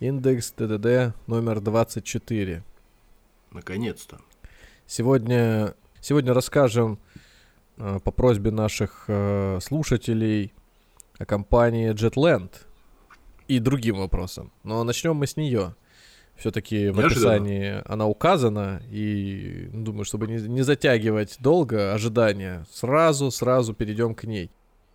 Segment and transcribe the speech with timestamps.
[0.00, 2.64] Индекс ДДД номер 24.
[3.52, 4.18] Наконец-то.
[4.86, 6.98] Сегодня, сегодня расскажем
[7.76, 10.52] э, по просьбе наших э, слушателей
[11.18, 12.50] о компании Jetland
[13.46, 14.50] и другим вопросам.
[14.64, 15.76] Но начнем мы с нее.
[16.34, 23.30] Все-таки в описании она указана, и ну, думаю, чтобы не, не затягивать долго ожидания, сразу,
[23.30, 24.50] сразу перейдем к ней.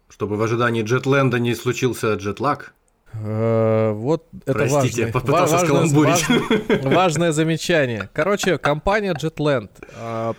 [0.09, 2.73] Чтобы в ожидании джетленда не случился джетлаг.
[3.13, 6.83] Э, Вот это Простите, важное, попытался ва- важное- скаламбурить.
[6.85, 8.09] важное- замечание.
[8.13, 9.69] Короче, компания Jetland.
[9.95, 10.33] а,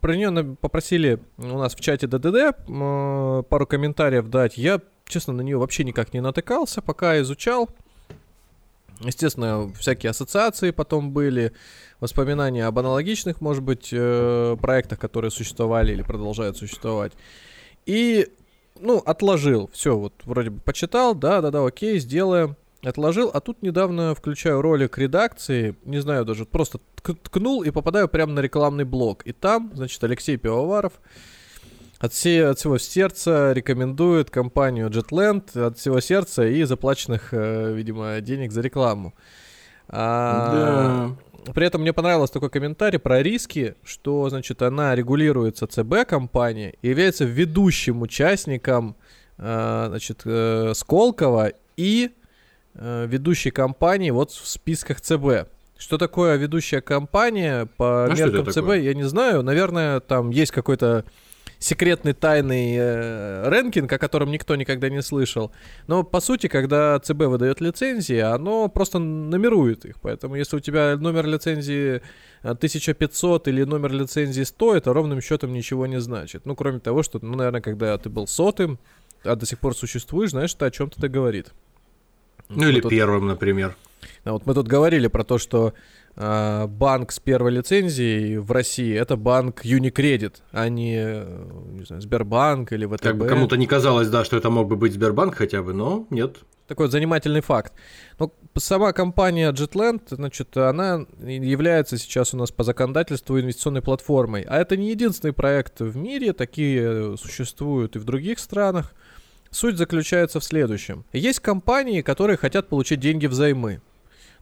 [0.00, 4.58] Про нее попросили у нас в чате ДДД м, пару комментариев дать.
[4.58, 7.68] Я, честно, на нее вообще никак не натыкался, пока изучал.
[9.00, 11.52] Естественно, всякие ассоциации потом были,
[12.00, 17.12] воспоминания об аналогичных, может быть, э, проектах, которые существовали или продолжают существовать.
[17.86, 18.28] И,
[18.80, 19.70] ну, отложил.
[19.72, 22.56] Все, вот вроде бы почитал, да-да-да, окей, сделаем.
[22.82, 28.08] Отложил, а тут недавно включаю ролик редакции, не знаю даже, просто тк- ткнул и попадаю
[28.08, 29.22] прямо на рекламный блок.
[29.26, 30.94] И там, значит, Алексей Пивоваров
[31.98, 38.18] от, все, от всего сердца рекомендует компанию Jetland от всего сердца и заплаченных, э, видимо,
[38.22, 39.12] денег за рекламу.
[39.88, 41.14] А,
[41.54, 46.88] При этом мне понравился такой комментарий про риски, что, значит, она регулируется ЦБ компания и
[46.88, 48.96] является ведущим участником,
[49.38, 52.10] э, значит, э, Сколково и
[52.74, 55.48] э, ведущей компании вот в списках ЦБ.
[55.78, 58.80] Что такое ведущая компания по А меркам ЦБ, такое?
[58.80, 59.42] я не знаю.
[59.42, 61.04] Наверное, там есть какой-то
[61.60, 65.52] секретный тайный э, рэнкинг, о котором никто никогда не слышал.
[65.86, 70.00] Но по сути, когда ЦБ выдает лицензии, оно просто нумерует их.
[70.00, 71.96] Поэтому если у тебя номер лицензии
[72.42, 76.46] э, 1500 или номер лицензии 100, это ровным счетом ничего не значит.
[76.46, 78.78] Ну, кроме того, что, ну, наверное, когда ты был сотым,
[79.22, 81.52] а до сих пор существуешь, знаешь, это о чем-то говорит.
[82.48, 83.76] Ну или Мы тут- первым, например.
[84.24, 85.74] а вот мы тут говорили про то, что
[86.16, 92.72] банк с первой лицензией в России это банк Unicredit, а не, э, не знаю, Сбербанк
[92.72, 93.02] или ВТБ.
[93.02, 96.06] Как бы кому-то не казалось, да, что это мог бы быть Сбербанк хотя бы, но
[96.10, 96.38] нет.
[96.66, 97.72] Такой вот занимательный факт.
[98.18, 104.42] Ну, сама компания Jetland, значит, она является сейчас у нас по законодательству инвестиционной платформой.
[104.42, 108.94] А это не единственный проект в мире, такие существуют и в других странах.
[109.50, 111.04] Суть заключается в следующем.
[111.12, 113.80] Есть компании, которые хотят получить деньги взаймы.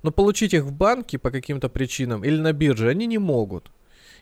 [0.02, 3.66] Но получить их в банке по каким-то причинам или на бирже они не могут.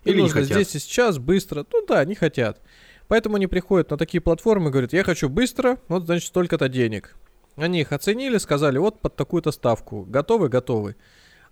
[0.04, 0.56] Им Или не нужно хотят.
[0.56, 1.66] здесь и сейчас, быстро.
[1.72, 2.60] Ну да, не хотят.
[3.08, 7.16] Поэтому они приходят на такие платформы и говорят, я хочу быстро, вот значит столько-то денег.
[7.56, 10.02] Они их оценили, сказали, вот под такую-то ставку.
[10.02, 10.48] Готовы?
[10.48, 10.96] Готовы.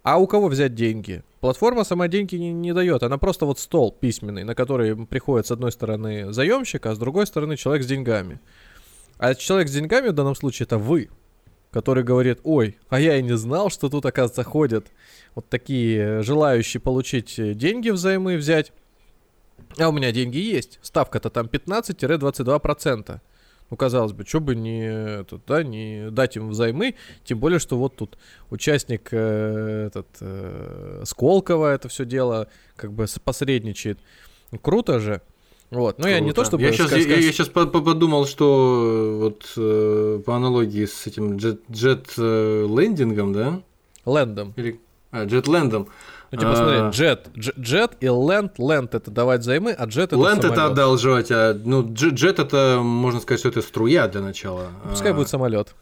[0.02, 1.22] А у кого взять деньги?
[1.40, 3.02] Платформа сама деньги не, не дает.
[3.02, 7.26] Она просто вот стол письменный, на который приходит с одной стороны заемщик, а с другой
[7.26, 8.40] стороны человек с деньгами.
[9.16, 11.08] А человек с деньгами в данном случае это вы,
[11.74, 14.86] который говорит, ой, а я и не знал, что тут, оказывается, ходят
[15.34, 18.72] вот такие желающие получить э, деньги взаймы взять.
[19.76, 20.78] А у меня деньги есть.
[20.82, 23.20] Ставка-то там 15-22%.
[23.70, 27.76] Ну, казалось бы, что бы не, этот, да, не дать им взаймы, тем более, что
[27.76, 28.18] вот тут
[28.50, 32.46] участник э, этот, э, Сколково это все дело
[32.76, 33.98] как бы посредничает.
[34.62, 35.22] Круто же.
[35.74, 36.62] Вот, ну я не то чтобы...
[36.62, 42.12] Я сейчас, ска- ска- сейчас подумал, что вот э, по аналогии с этим джет, джет
[42.16, 43.60] э, лендингом, да?
[44.06, 44.52] Лэндом.
[44.56, 44.80] Или
[45.10, 45.88] а, джетлендом.
[46.30, 46.56] Ну, типа, А.
[46.56, 50.54] смотри, джет, дж- джет и ленд, ленд это давать взаймы, а джет это Ленд это
[50.54, 50.72] самолет.
[50.72, 54.68] одалживать, а ну, дж- джет это, можно сказать, что это струя для начала.
[54.90, 55.74] Пускай А, будет самолет.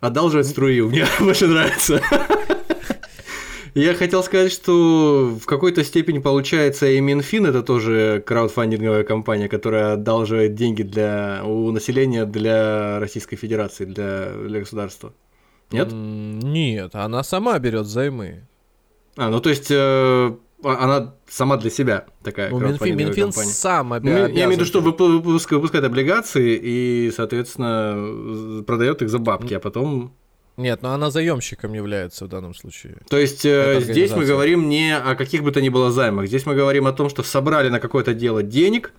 [0.00, 2.00] Одалживать струю, мне больше нравится.
[3.74, 9.94] Я хотел сказать, что в какой-то степени получается и Минфин это тоже краудфандинговая компания, которая
[9.94, 15.14] одалживает деньги для, у населения для Российской Федерации, для, для государства.
[15.70, 15.88] Нет?
[15.90, 18.46] Нет, она сама берет взаймы.
[19.16, 23.50] А, ну то есть э, а- она сама для себя такая Ну, Минфин, Минфин компания.
[23.50, 24.90] сам Ну, обя- я имею в виду, что тебе.
[24.90, 30.12] выпу- выпуск- выпускает облигации и, соответственно, продает их за бабки, а потом
[30.56, 32.98] Нет, но она заемщиком является в данном случае.
[33.08, 36.44] То есть э, здесь мы говорим не о каких бы то ни было займах, здесь
[36.46, 38.92] мы говорим о том, что собрали на какое-то дело денег.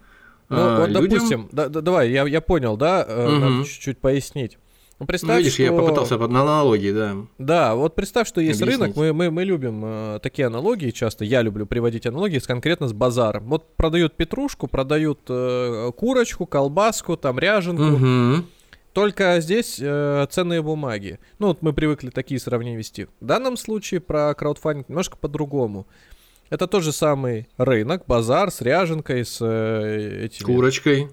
[0.49, 3.39] Ну, а, вот, людям- допустим, да, да, давай, я, я понял, да, э, Мгм.
[3.57, 4.57] надо чуть-чуть пояснить.
[4.99, 7.15] Ну, Ну, представь, видишь, я что- попытался под- на аналогии, да.
[7.37, 8.81] Да, вот представь, что есть Объяснить.
[8.81, 12.87] рынок, мы, мы, мы любим э, такие аналогии часто, я люблю приводить аналогии с, конкретно
[12.87, 13.45] с базаром.
[13.45, 18.45] Вот продают петрушку, продают э, курочку, колбаску, там ряженку, Мгм.
[18.93, 21.19] Только здесь э, ценные бумаги.
[21.39, 23.07] Ну вот мы привыкли такие сравнения вести.
[23.19, 25.87] В данном случае про краудфандинг немножко по-другому.
[26.49, 30.45] Это тот же самый рынок, базар с ряженкой, с э, этими...
[30.45, 31.09] Курочкой.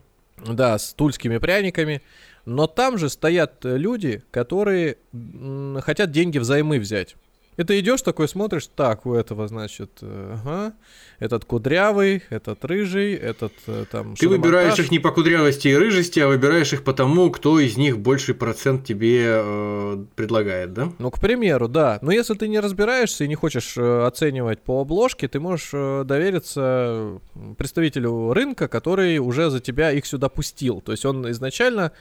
[0.46, 2.02] Да, с тульскими пряниками.
[2.44, 7.16] Но там же стоят люди, которые м, хотят деньги взаймы взять.
[7.60, 10.72] И ты идешь такой, смотришь, так, у этого, значит, э, ага,
[11.18, 14.16] этот кудрявый, этот рыжий, этот э, там...
[14.16, 17.76] Ты выбираешь их не по кудрявости и рыжести, а выбираешь их по тому, кто из
[17.76, 20.90] них больший процент тебе э, предлагает, да?
[20.98, 21.98] Ну, к примеру, да.
[22.00, 25.72] Но если ты не разбираешься и не хочешь э, оценивать по обложке, ты можешь
[26.06, 27.20] довериться
[27.58, 30.80] представителю рынка, который уже за тебя их сюда пустил.
[30.80, 31.92] То есть он изначально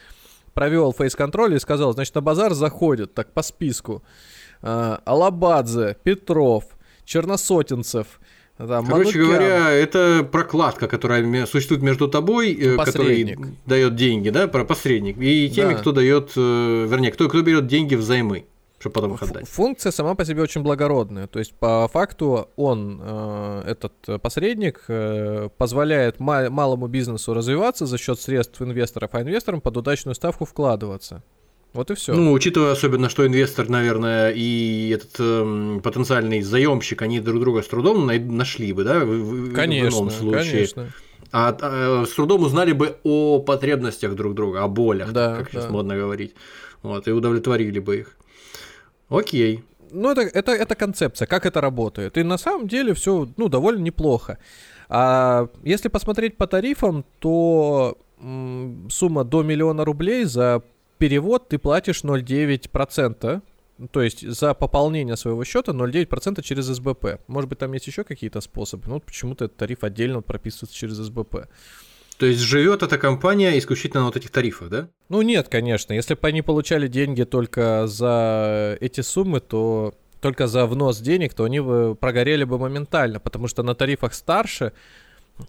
[0.54, 4.02] провел фейс-контроль и сказал, значит, на базар заходят, так по списку.
[4.62, 6.64] А, Алабадзе, Петров,
[7.04, 8.06] Черносотенцев,
[8.58, 9.22] там, Короче Манукян.
[9.26, 13.38] говоря, это прокладка, которая существует между тобой, э, который Посредник.
[13.66, 15.78] дает деньги, да, про посредник, и теми, Да.
[15.78, 18.44] кто дает, э, вернее, кто, кто берет деньги взаймы,
[18.78, 19.48] чтобы потом их отдать.
[19.48, 21.26] Функция сама по себе очень благородная.
[21.26, 27.86] То есть, по факту, он, э, этот э, посредник, э, позволяет ма- малому бизнесу развиваться
[27.86, 31.22] за счет средств инвесторов, а инвесторам под удачную ставку вкладываться.
[31.72, 32.12] Вот и все.
[32.14, 37.68] Ну, учитывая особенно, что инвестор, наверное, и этот эм, потенциальный заемщик, они друг друга с
[37.68, 40.52] трудом нашли бы, да, в, в- в конечно, ином случае.
[40.52, 40.88] конечно.
[41.32, 45.66] А э, с трудом узнали бы о потребностях друг друга, о болях, Да, как сейчас
[45.66, 45.70] да.
[45.70, 46.34] модно говорить.
[46.82, 48.16] Вот, и удовлетворили бы их.
[49.08, 49.62] Окей.
[49.92, 52.16] Ну, это, это, это концепция, как это работает.
[52.18, 54.38] И на самом деле все, ну, довольно неплохо.
[54.88, 57.96] А если посмотреть по тарифам, то
[58.88, 60.62] сумма до миллиона рублей за
[61.00, 63.42] перевод ты платишь 0,9%.
[63.90, 67.18] То есть за пополнение своего счета 0,9% через СБП.
[67.26, 68.84] Может быть, там есть еще какие-то способы.
[68.86, 71.48] Ну, вот почему-то этот тариф отдельно прописывается через СБП.
[72.18, 74.88] То есть живет эта компания исключительно на вот этих тарифах, да?
[75.08, 75.94] Ну нет, конечно.
[75.94, 81.44] Если бы они получали деньги только за эти суммы, то только за внос денег, то
[81.44, 84.74] они бы прогорели бы моментально, потому что на тарифах старше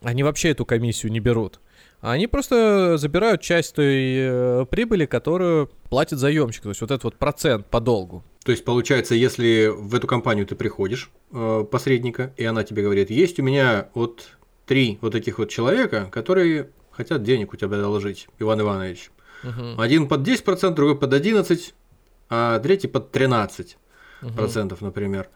[0.01, 1.59] они вообще эту комиссию не берут.
[2.01, 6.63] Они просто забирают часть той э, прибыли, которую платит заемщик.
[6.63, 8.23] То есть вот этот вот процент по долгу.
[8.43, 13.11] То есть, получается, если в эту компанию ты приходишь, э, посредника, и она тебе говорит,
[13.11, 14.29] есть у меня вот
[14.65, 19.11] три вот таких вот человека, которые хотят денег у тебя доложить, Иван Иванович.
[19.43, 19.79] Мгм.
[19.79, 21.73] Один под 10%, другой под 11%,
[22.29, 23.77] а третий под 13%,
[24.21, 24.33] Мгм.
[24.33, 25.29] процентов, например.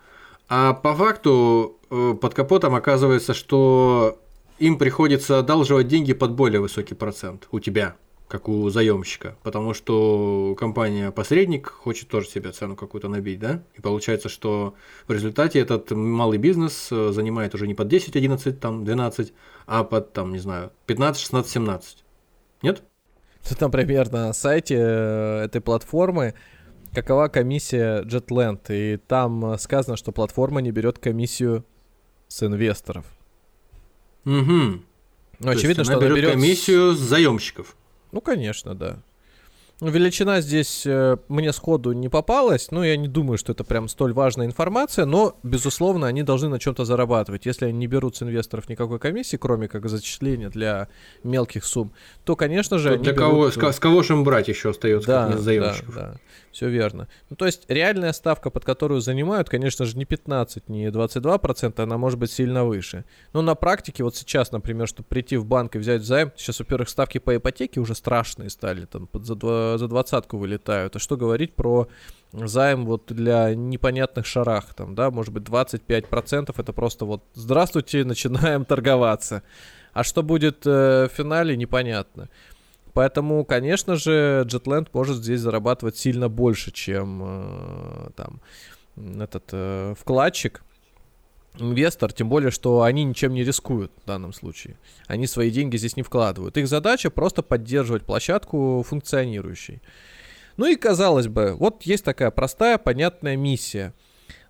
[0.47, 4.19] А по факту э, под капотом оказывается, что
[4.59, 7.95] им приходится одалживать деньги под более высокий процент у тебя,
[8.27, 13.63] как у заемщика, потому что компания-посредник хочет тоже себе цену какую-то набить, да?
[13.75, 14.75] И получается, что
[15.07, 19.33] в результате этот малый бизнес э, занимает уже не под 10, 11, там 12,
[19.67, 22.03] а под, там, не знаю, 15, 16, 17.
[22.61, 22.83] Нет?
[23.47, 26.33] Тут, например, на сайте э, этой платформы
[26.95, 31.65] какова комиссия JetLand, и там э, сказано, что платформа не берет комиссию
[32.27, 33.05] с инвесторов.
[34.25, 34.81] Угу.
[35.39, 36.31] Ну, очевидно, что она берет...
[36.31, 37.75] комиссию с заемщиков.
[38.11, 38.99] Ну, конечно, да.
[39.81, 43.89] Ну, Величина здесь э, мне сходу не попалась, но я не думаю, что это прям
[43.89, 47.45] столь важная информация, но, безусловно, они должны на чем-то зарабатывать.
[47.45, 50.87] Если они не берут с инвесторов никакой комиссии, кроме как зачисления для
[51.23, 51.91] мелких сумм,
[52.23, 54.69] то, конечно же, То они для кого, берут, с, с кого же им брать еще
[54.69, 55.95] остается, да, как с да, заемщиков?
[55.95, 56.15] да,
[56.53, 57.09] все верно.
[57.29, 61.97] Ну, то есть реальная ставка, под которую занимают, конечно же, не 15, не 22%, она
[61.97, 63.03] может быть сильно выше.
[63.33, 66.87] Но на практике, вот сейчас, например, чтобы прийти в банк и взять займ, сейчас, во-первых,
[66.87, 69.35] ставки по ипотеке уже страшные стали, там под за,
[69.77, 70.95] за двадцатку вылетают.
[70.95, 71.87] А что говорить про
[72.33, 78.65] займ вот для непонятных шарах, там, да, может быть, 25% это просто вот здравствуйте, начинаем
[78.65, 79.43] торговаться.
[79.93, 82.29] А что будет э, в финале, непонятно.
[82.93, 88.41] Поэтому, конечно же, Jetland может здесь зарабатывать сильно больше, чем э, там
[88.95, 90.64] этот э, вкладчик,
[91.59, 94.77] инвестор, тем более, что они ничем не рискуют в данном случае.
[95.07, 96.57] Они свои деньги здесь не вкладывают.
[96.57, 99.81] Их задача просто поддерживать площадку функционирующей.
[100.57, 103.93] Ну и казалось бы, вот есть такая простая, понятная миссия.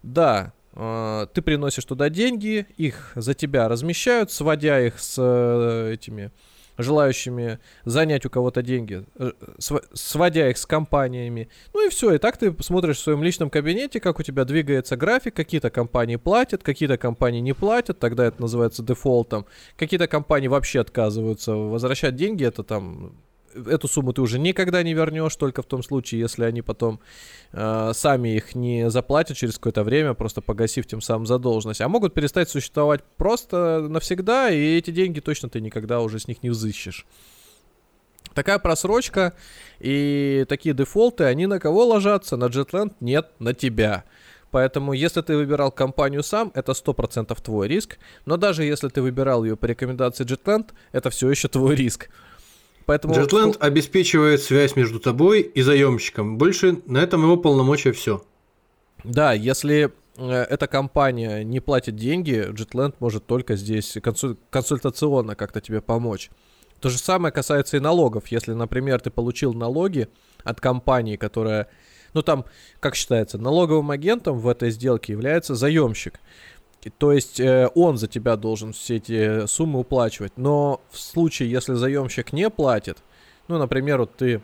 [0.03, 6.31] Да, э, ты приносишь туда деньги, их за тебя размещают, сводя их с э, этими
[6.77, 11.50] желающими занять у кого-то деньги, э, св- сводя их с компаниями.
[11.74, 14.98] Ну и все, и так ты смотришь в своем личном кабинете, как у тебя двигается
[14.98, 19.46] график, какие-то компании платят, какие-то компании не платят, тогда это называется дефолтом.
[19.77, 23.13] Какие-то компании вообще отказываются возвращать деньги, это там
[23.55, 27.00] эту сумму ты уже никогда не вернешь, только в том случае, если они потом
[27.51, 31.81] э, сами их не заплатят через какое-то время, просто погасив тем самым задолженность.
[31.81, 36.43] А могут перестать существовать просто навсегда, и эти деньги точно ты никогда уже с них
[36.43, 37.05] не взыщешь.
[38.33, 39.33] Такая просрочка
[39.79, 42.35] и такие дефолты, они на кого ложатся?
[42.35, 42.93] На Jetland?
[43.00, 44.03] Нет, на тебя.
[44.51, 47.97] Поэтому, если ты выбирал компанию сам, это 100% твой риск.
[48.25, 52.09] Но даже если ты выбирал ее по рекомендации Jetland, это все еще твой риск.
[52.85, 53.13] Поэтому...
[53.13, 56.37] Jetland обеспечивает связь между тобой и заемщиком.
[56.37, 58.23] Больше на этом его полномочия все.
[59.03, 64.37] Да, если э, эта компания не платит деньги, Jetland может только здесь консуль...
[64.49, 66.29] консультационно как-то тебе помочь.
[66.79, 68.27] То же самое касается и налогов.
[68.27, 70.07] Если, например, ты получил налоги
[70.43, 71.67] от компании, которая
[72.15, 72.45] ну там,
[72.79, 76.19] как считается, налоговым агентом в этой сделке является заемщик.
[76.89, 80.33] То есть э, он за тебя должен все эти суммы уплачивать.
[80.37, 82.99] Но в случае, если заемщик не платит,
[83.47, 84.41] ну, например, вот ты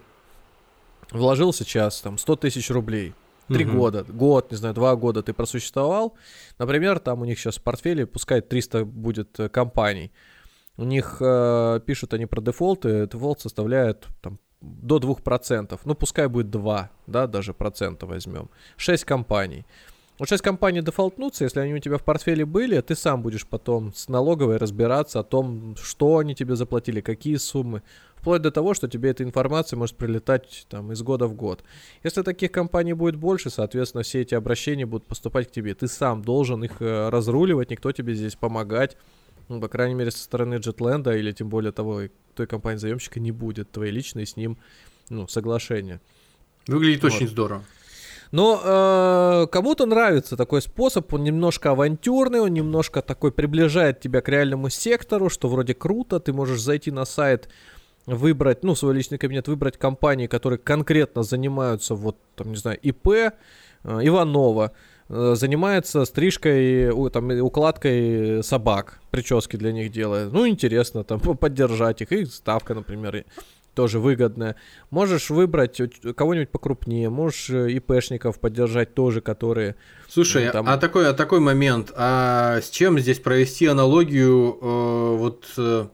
[1.11, 3.13] вложил сейчас там 100 тысяч рублей,
[3.47, 3.77] три угу.
[3.77, 6.15] года, год, не знаю, два года ты просуществовал,
[6.57, 10.11] например, там у них сейчас в портфеле, пускай 300 будет э, компаний,
[10.77, 16.49] у них э, пишут они про дефолты, дефолт составляет там до 2%, ну пускай будет
[16.49, 19.65] 2, да, даже процента возьмем, 6 компаний.
[20.19, 23.93] Вот 6 компаний дефолтнутся, если они у тебя в портфеле были, ты сам будешь потом
[23.93, 27.81] с налоговой разбираться о том, что они тебе заплатили, какие суммы,
[28.15, 31.63] вплоть до того, что тебе эта информация может прилетать там из года в год.
[32.03, 35.73] Если таких компаний будет больше, соответственно, все эти обращения будут поступать к тебе.
[35.73, 38.97] Ты сам должен их э, разруливать, никто тебе здесь помогать
[39.51, 42.03] ну, по крайней мере, со стороны Джетленда или тем более того,
[42.35, 44.57] той компании-заемщика не будет твоей личной с ним
[45.09, 45.99] ну, соглашения.
[46.67, 47.11] Выглядит вот.
[47.11, 47.63] очень здорово.
[48.31, 54.29] Но э, кому-то нравится такой способ, он немножко авантюрный, он немножко такой приближает тебя к
[54.29, 57.49] реальному сектору, что вроде круто, ты можешь зайти на сайт,
[58.05, 63.07] выбрать, ну, свой личный кабинет, выбрать компании, которые конкретно занимаются, вот, там, не знаю, ИП,
[63.07, 63.31] э,
[63.83, 64.71] Иванова,
[65.13, 70.31] Э, занимается стрижкой, там, укладкой собак, прически для них делает.
[70.31, 73.25] Ну, интересно, там, поддержать их, и ставка, например,
[73.73, 74.55] тоже выгодная.
[74.89, 75.81] Можешь выбрать
[76.15, 79.75] кого-нибудь покрупнее, можешь э, ИПшников поддержать тоже, которые...
[80.07, 80.67] Слушай, там...
[80.67, 85.45] а, такой, а такой момент, а с чем здесь провести аналогию э, вот...
[85.57, 85.87] Э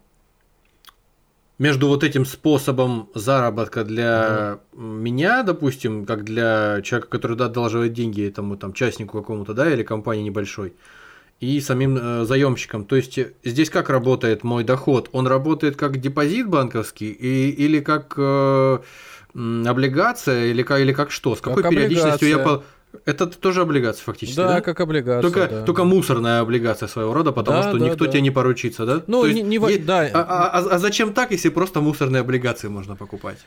[1.59, 4.79] между вот этим способом заработка для mm-hmm.
[4.79, 9.81] меня, допустим, как для человека, который да, одалживает деньги этому там частнику какому-то, да, или
[9.83, 10.73] компании небольшой,
[11.39, 12.85] и самим э, заемщикам.
[12.85, 15.09] То есть э, здесь как работает мой доход?
[15.11, 18.79] Он работает как депозит банковский и, или как э,
[19.33, 21.35] облигация, или как, или как что?
[21.35, 22.55] С какой как периодичностью облигация.
[22.55, 22.61] я
[23.05, 24.47] это тоже облигация фактически, да?
[24.55, 25.21] Да, как облигация.
[25.21, 25.63] Только, да.
[25.63, 28.11] только мусорная облигация своего рода, потому да, что да, никто да.
[28.11, 29.03] тебе не поручится, да?
[29.07, 30.09] Ну, То не, не, есть, да.
[30.13, 33.37] А, а, а, а зачем так, если просто мусорные облигации можно покупать?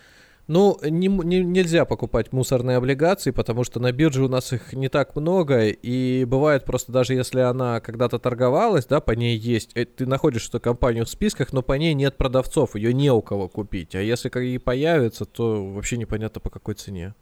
[0.52, 4.88] Ну, не, не, нельзя покупать мусорные облигации, потому что на бирже у нас их не
[4.88, 9.84] так много, и бывает просто даже если она когда-то торговалась, да, по ней есть, э,
[9.84, 13.46] ты находишь эту компанию в списках, но по ней нет продавцов, ее не у кого
[13.48, 17.14] купить, а если и появится, то вообще непонятно по какой цене.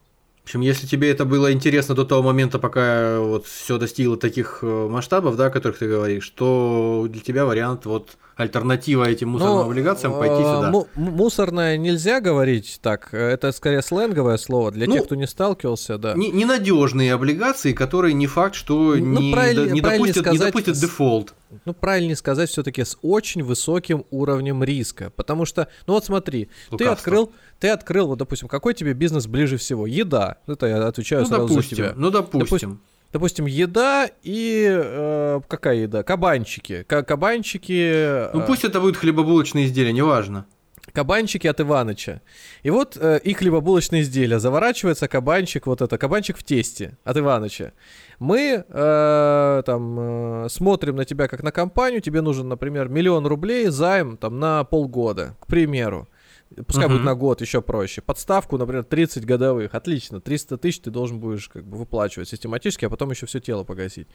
[0.48, 4.60] В общем, если тебе это было интересно до того момента, пока вот все достигло таких
[4.62, 9.56] э, масштабов, да, о которых ты говоришь, то для тебя вариант вот альтернатива этим мусорным
[9.56, 10.72] Но, ну, облигациям пойти э, сюда.
[10.94, 16.14] мусорная нельзя говорить так, это скорее сленговое слово для ну, тех, кто не сталкивался, да.
[16.14, 20.76] Не, ненадежные облигации, которые не факт, что ну, не, правиль, не, допустят, сказать, не допустят
[20.76, 21.34] дефолт.
[21.64, 26.78] Ну, правильнее сказать все-таки с очень высоким уровнем риска, потому что, ну вот смотри, Лукавство.
[26.78, 29.86] ты открыл, ты открыл, вот, допустим, какой тебе бизнес ближе всего?
[29.86, 30.38] Еда.
[30.46, 31.92] Это я отвечаю ну, сразу допустим, за тебя.
[31.96, 32.40] Ну, допустим.
[32.40, 36.02] допустим Допустим, еда и э, какая еда?
[36.02, 36.82] Кабанчики.
[36.82, 37.90] К- кабанчики.
[37.94, 40.44] Э, ну пусть это будут хлебобулочные изделия, неважно.
[40.92, 42.20] Кабанчики от Иваныча.
[42.62, 44.38] И вот э, их хлебобулочные изделия.
[44.38, 47.72] Заворачивается кабанчик, вот это, кабанчик в тесте от Иваныча.
[48.18, 53.68] Мы э, там э, смотрим на тебя как на компанию, тебе нужен, например, миллион рублей
[53.68, 56.08] займ там на полгода, к примеру.
[56.66, 56.88] Пускай uh-huh.
[56.88, 58.00] будет на год еще проще.
[58.00, 59.74] Подставку, например, 30 годовых.
[59.74, 60.20] Отлично.
[60.20, 64.08] 300 тысяч ты должен будешь как бы выплачивать систематически, а потом еще все тело погасить.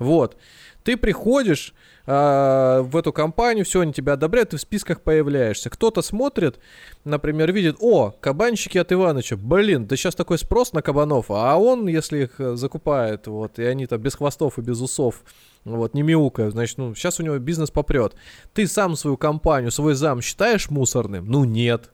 [0.00, 0.36] Вот.
[0.82, 1.74] Ты приходишь
[2.06, 5.68] э, в эту компанию, все, они тебя одобряют, ты в списках появляешься.
[5.68, 6.58] Кто-то смотрит,
[7.04, 11.86] например, видит, о, кабанчики от Иваныча, блин, да сейчас такой спрос на кабанов, а он,
[11.86, 15.22] если их э, закупает, вот, и они там без хвостов и без усов,
[15.64, 18.14] вот, не мяукают, значит, ну, сейчас у него бизнес попрет.
[18.54, 21.26] Ты сам свою компанию, свой зам считаешь мусорным?
[21.26, 21.90] Ну, нет.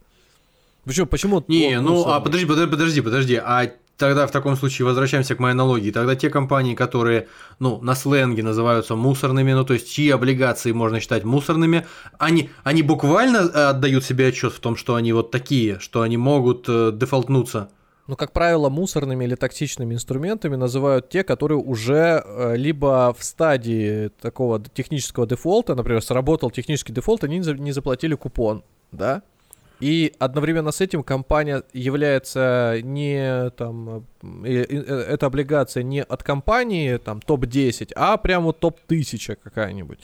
[0.84, 1.06] Почему?
[1.06, 1.44] Почему?
[1.48, 5.52] Не, ну, а подожди, подожди, подожди, подожди, а тогда в таком случае возвращаемся к моей
[5.52, 5.90] аналогии.
[5.90, 11.00] Тогда те компании, которые, ну, на сленге называются мусорными, ну, то есть чьи облигации можно
[11.00, 11.86] считать мусорными,
[12.18, 16.16] они, они буквально э, отдают себе отчет в том, что они вот такие, что они
[16.16, 17.70] могут э, дефолтнуться.
[18.06, 24.08] Ну, как правило, мусорными или токсичными инструментами называют те, которые уже э, либо в стадии
[24.20, 28.62] такого технического дефолта, например, сработал технический дефолт, они не заплатили купон,
[28.92, 29.22] да?
[29.80, 36.96] И одновременно с этим компания является не там, э, э, эта облигация не от компании
[36.96, 39.98] там топ-10, а прямо топ-1000 какая-нибудь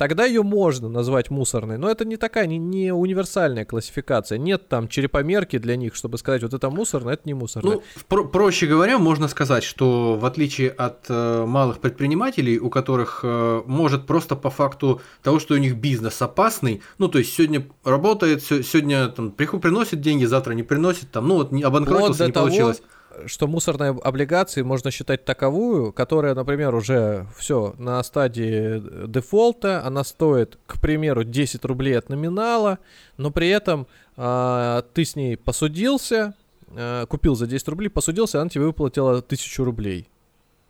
[0.00, 1.76] тогда ее можно назвать мусорной.
[1.76, 4.38] Но это не такая, не, не универсальная классификация.
[4.38, 7.72] Нет там черепомерки для них, чтобы сказать, вот это мусорно, это не мусорно.
[7.72, 13.20] Ну, про- проще говоря, можно сказать, что в отличие от э, малых предпринимателей, у которых
[13.24, 17.66] э, может просто по факту того, что у них бизнес опасный, ну, то есть сегодня
[17.84, 22.80] работает, сегодня там, приносит деньги, завтра не приносит, там, ну, вот обанкротился, не того, получилось
[23.26, 30.58] что мусорные облигации можно считать таковую, которая, например, уже все на стадии дефолта, она стоит,
[30.66, 32.78] к примеру, 10 рублей от номинала,
[33.16, 33.86] но при этом
[34.16, 36.34] э, ты с ней посудился,
[36.68, 40.08] э, купил за 10 рублей, посудился, она тебе выплатила 1000 рублей.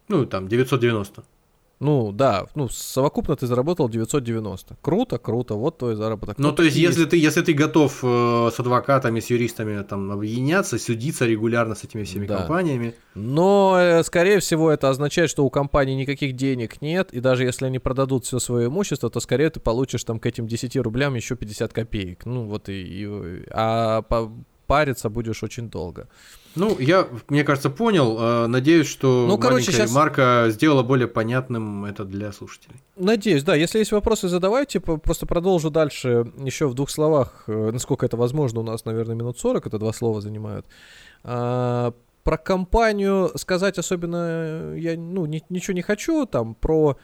[0.09, 1.25] Ну, там, 990.
[1.81, 4.77] Ну, да, ну, совокупно ты заработал 990.
[4.83, 6.39] Круто, круто, вот твой заработок.
[6.39, 10.79] Ну, то есть, если ты, если ты готов э, с адвокатами, с юристами там объединяться,
[10.79, 12.39] судиться регулярно с этими всеми да.
[12.39, 12.95] компаниями.
[13.15, 17.65] Но, э, скорее всего, это означает, что у компании никаких денег нет, и даже если
[17.65, 21.35] они продадут все свое имущество, то скорее ты получишь там к этим 10 рублям еще
[21.35, 22.27] 50 копеек.
[22.27, 22.73] Ну, вот и...
[22.73, 24.31] и а по,
[24.71, 26.07] париться будешь очень долго.
[26.57, 28.19] Ну, я, мне кажется, понял.
[28.19, 29.92] Э, надеюсь, что ну, короче, сейчас...
[29.92, 32.76] Марка сделала более понятным это для слушателей.
[32.97, 33.54] Надеюсь, да.
[33.54, 34.80] Если есть вопросы, задавайте.
[34.80, 38.61] Просто продолжу дальше еще в двух словах, э, насколько это возможно.
[38.61, 40.66] У нас, наверное, минут 40 это два слова занимают.
[41.23, 41.92] А,
[42.25, 46.26] про компанию сказать особенно я ну, ни, ничего не хочу.
[46.26, 46.97] Там про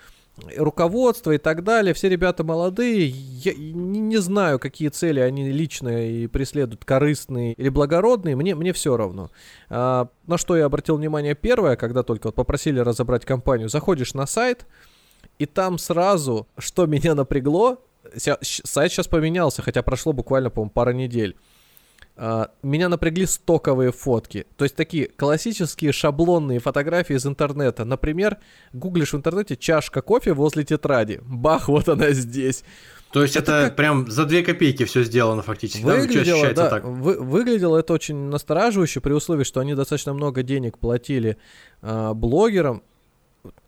[0.57, 1.95] руководство и так далее.
[1.95, 3.09] Все ребята молодые.
[3.09, 8.37] Я не, не знаю, какие цели они лично и преследуют, корыстные или благородные.
[8.37, 9.31] Мне, мне все равно.
[9.69, 13.69] А, на что я обратил внимание первое, когда только вот попросили разобрать компанию.
[13.69, 14.67] Заходишь на сайт,
[15.39, 17.79] и там сразу, что меня напрягло,
[18.17, 21.37] сайт сейчас поменялся, хотя прошло буквально, по-моему, пара недель.
[22.17, 24.47] Uh, меня напрягли стоковые фотки.
[24.57, 27.85] То есть такие классические шаблонные фотографии из интернета.
[27.85, 28.39] Например,
[28.73, 31.21] гуглишь в интернете чашка кофе возле тетради.
[31.23, 32.65] Бах, вот она здесь.
[33.13, 33.77] То есть это, это как...
[33.77, 35.83] прям за две копейки все сделано фактически.
[35.83, 36.85] Выглядело, да, так.
[36.85, 41.37] Вы, выглядело это очень настораживающе при условии, что они достаточно много денег платили
[41.83, 42.83] э, блогерам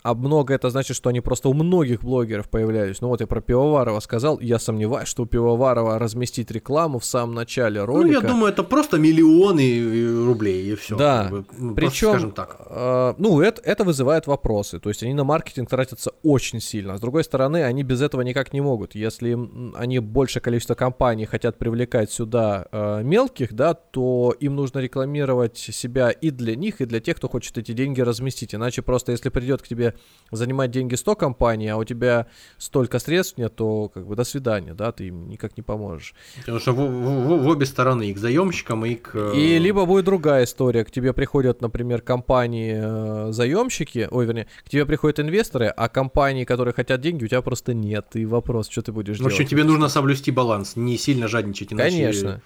[0.08, 3.02] а много это значит, что они просто у многих блогеров появлялись.
[3.02, 7.34] Ну вот я про Пивоварова сказал, я сомневаюсь, что у Пивоварова разместить рекламу в самом
[7.34, 8.06] начале ролика.
[8.06, 10.96] Ну я думаю, это просто миллионы рублей и все.
[10.96, 12.56] Да, ну, причем, скажем так.
[12.70, 16.96] Э, ну это, это вызывает вопросы, то есть они на маркетинг тратятся очень сильно.
[16.96, 18.94] С другой стороны, они без этого никак не могут.
[18.94, 19.36] Если
[19.76, 26.10] они большее количество компаний хотят привлекать сюда э, мелких, да, то им нужно рекламировать себя
[26.10, 28.54] и для них, и для тех, кто хочет эти деньги разместить.
[28.54, 29.94] Иначе просто если придет к тебе
[30.30, 32.26] занимать деньги 100 компаний, а у тебя
[32.58, 36.14] столько средств нет, то как бы до свидания, да, ты им никак не поможешь.
[36.40, 39.32] Потому что в, в, в обе стороны, и к заемщикам, и к...
[39.34, 44.68] И либо будет другая история, к тебе приходят, например, компании э, заемщики, ой, вернее, к
[44.68, 48.82] тебе приходят инвесторы, а компании, которые хотят деньги, у тебя просто нет, и вопрос, что
[48.82, 49.32] ты будешь делать.
[49.32, 51.96] В общем, тебе нужно соблюсти баланс, не сильно жадничать, иначе...
[51.96, 52.42] Конечно.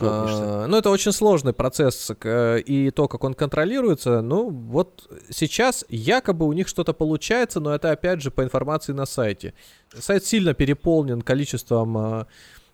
[0.00, 6.46] А, ну, это очень сложный процесс, и то, как он контролируется, ну, вот сейчас якобы
[6.46, 9.54] у них что-то получается, но это, опять же, по информации на сайте.
[9.98, 12.26] Сайт сильно переполнен количеством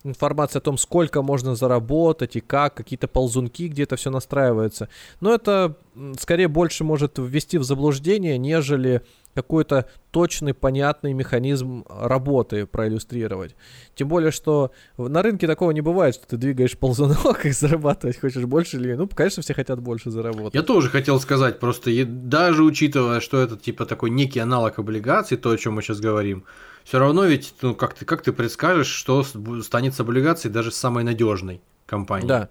[0.07, 4.89] информации о том, сколько можно заработать и как, какие-то ползунки, где это все настраивается.
[5.21, 5.77] Но это
[6.19, 9.03] скорее больше может ввести в заблуждение, нежели
[9.35, 13.55] какой-то точный, понятный механизм работы проиллюстрировать.
[13.95, 18.45] Тем более, что на рынке такого не бывает, что ты двигаешь ползунок и зарабатывать хочешь
[18.45, 18.95] больше или...
[18.95, 20.55] Ну, конечно, все хотят больше заработать.
[20.55, 25.51] Я тоже хотел сказать, просто даже учитывая, что это типа такой некий аналог облигаций, то,
[25.51, 26.45] о чем мы сейчас говорим,
[26.87, 31.03] все равно ведь, ну, как ты, как ты предскажешь, что станет с облигацией даже самой
[31.03, 32.29] надежной компанией.
[32.29, 32.49] Да.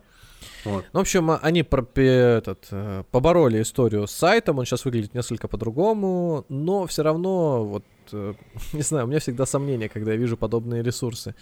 [0.65, 0.83] Вот.
[0.91, 5.47] Ну, в общем, они про, этот, э, побороли историю с сайтом, он сейчас выглядит несколько
[5.47, 8.33] по-другому, но все равно, вот, э,
[8.73, 11.33] не знаю, у меня всегда сомнения, когда я вижу подобные ресурсы.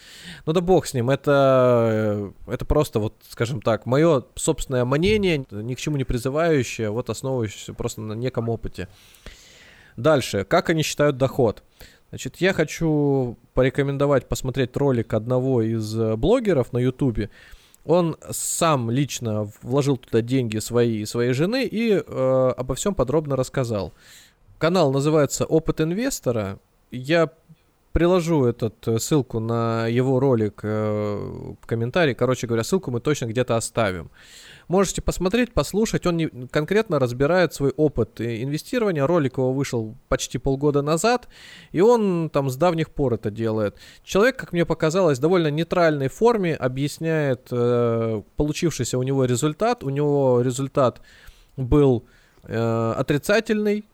[0.46, 5.44] Ну да бог с ним, это, э, это просто, вот, скажем так, мое собственное мнение,
[5.50, 8.88] ни к чему не призывающее, вот основывающееся просто на неком опыте.
[9.96, 11.62] Дальше, как они считают доход?
[12.14, 17.28] Значит, я хочу порекомендовать посмотреть ролик одного из блогеров на ютубе,
[17.84, 23.34] он сам лично вложил туда деньги свои и своей жены и э, обо всем подробно
[23.34, 23.92] рассказал.
[24.58, 26.60] Канал называется «Опыт инвестора».
[26.92, 27.30] Я
[27.90, 31.16] приложу этот э, ссылку на его ролик э,
[31.60, 32.14] в комментарии.
[32.14, 34.12] Короче говоря, ссылку мы точно где-то оставим.
[34.68, 36.06] Можете посмотреть, послушать.
[36.06, 39.06] Он не, конкретно разбирает свой опыт инвестирования.
[39.06, 41.28] Ролик его вышел почти полгода назад,
[41.72, 43.76] и он там с давних пор это делает.
[44.02, 49.84] Человек, как мне показалось, в довольно нейтральной форме объясняет э, получившийся у него результат.
[49.84, 51.00] У него результат
[51.56, 52.04] был
[52.44, 53.84] э, отрицательный,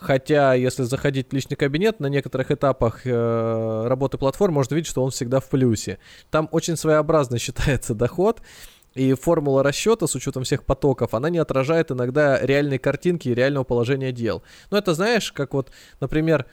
[0.00, 5.04] Хотя, если заходить в личный кабинет, на некоторых этапах э, работы платформ можно видеть, что
[5.04, 5.98] он всегда в плюсе.
[6.30, 8.40] Там очень своеобразно считается доход.
[8.94, 13.64] И формула расчета с учетом всех потоков, она не отражает иногда реальной картинки и реального
[13.64, 14.42] положения дел.
[14.70, 16.46] Но это знаешь, как вот, например,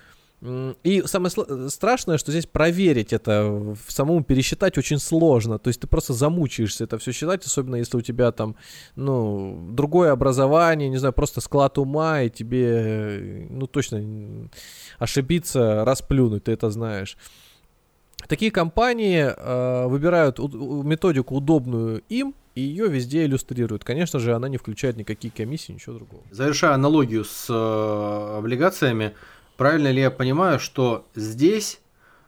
[0.84, 1.32] и самое
[1.70, 5.58] страшное, что здесь проверить это, самому пересчитать очень сложно.
[5.58, 8.56] То есть ты просто замучаешься это все считать, особенно если у тебя там,
[8.96, 14.50] ну, другое образование, не знаю, просто склад ума, и тебе, ну, точно
[15.00, 17.18] ошибиться, расплюнуть, ты это знаешь.
[18.28, 23.84] Такие компании э, выбирают у, методику удобную им, и ее везде иллюстрируют.
[23.84, 26.24] Конечно же, она не включает никакие комиссии, ничего другого.
[26.32, 29.14] Завершая аналогию с э, облигациями,
[29.56, 31.80] правильно ли я понимаю, что здесь,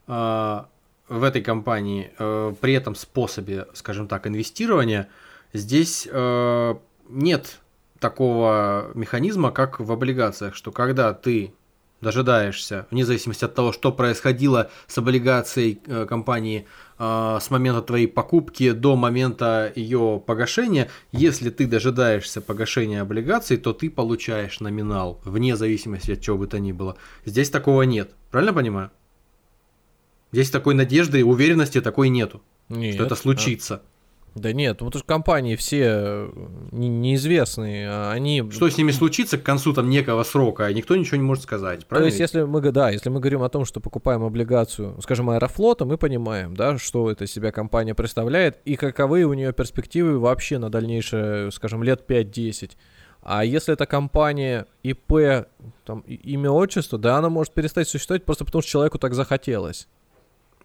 [0.08, 0.62] э,
[1.10, 5.10] в этой компании, э, при этом способе, скажем так, инвестирования,
[5.52, 6.76] здесь э,
[7.10, 7.60] нет
[8.00, 11.54] такого механизма, как в облигациях, что когда ты
[12.02, 16.66] дожидаешься, вне зависимости от того, что происходило с облигацией э, компании
[16.98, 23.74] э, с момента твоей покупки до момента ее погашения, если ты дожидаешься погашения облигаций, то
[23.74, 26.96] ты получаешь номинал, вне зависимости от чего бы то ни было.
[27.26, 28.12] Здесь такого нет.
[28.32, 28.92] Правильно понимаю?
[30.32, 33.76] Здесь такой надежды и уверенности такой нету, нет, что это случится.
[33.76, 33.99] А...
[34.40, 36.32] Да нет, ну потому что компании все э,
[36.72, 38.50] неизвестные, а они...
[38.52, 42.10] Что с ними случится к концу там некого срока, никто ничего не может сказать, правильно?
[42.10, 45.86] То есть, если мы, да, если мы говорим о том, что покупаем облигацию, скажем, Аэрофлота,
[45.86, 50.70] мы понимаем, да, что это себя компания представляет и каковы у нее перспективы вообще на
[50.70, 52.72] дальнейшее, скажем, лет 5-10.
[53.22, 55.46] А если это компания ИП,
[55.86, 59.88] там, имя, отчество, да, она может перестать существовать просто потому, что человеку так захотелось.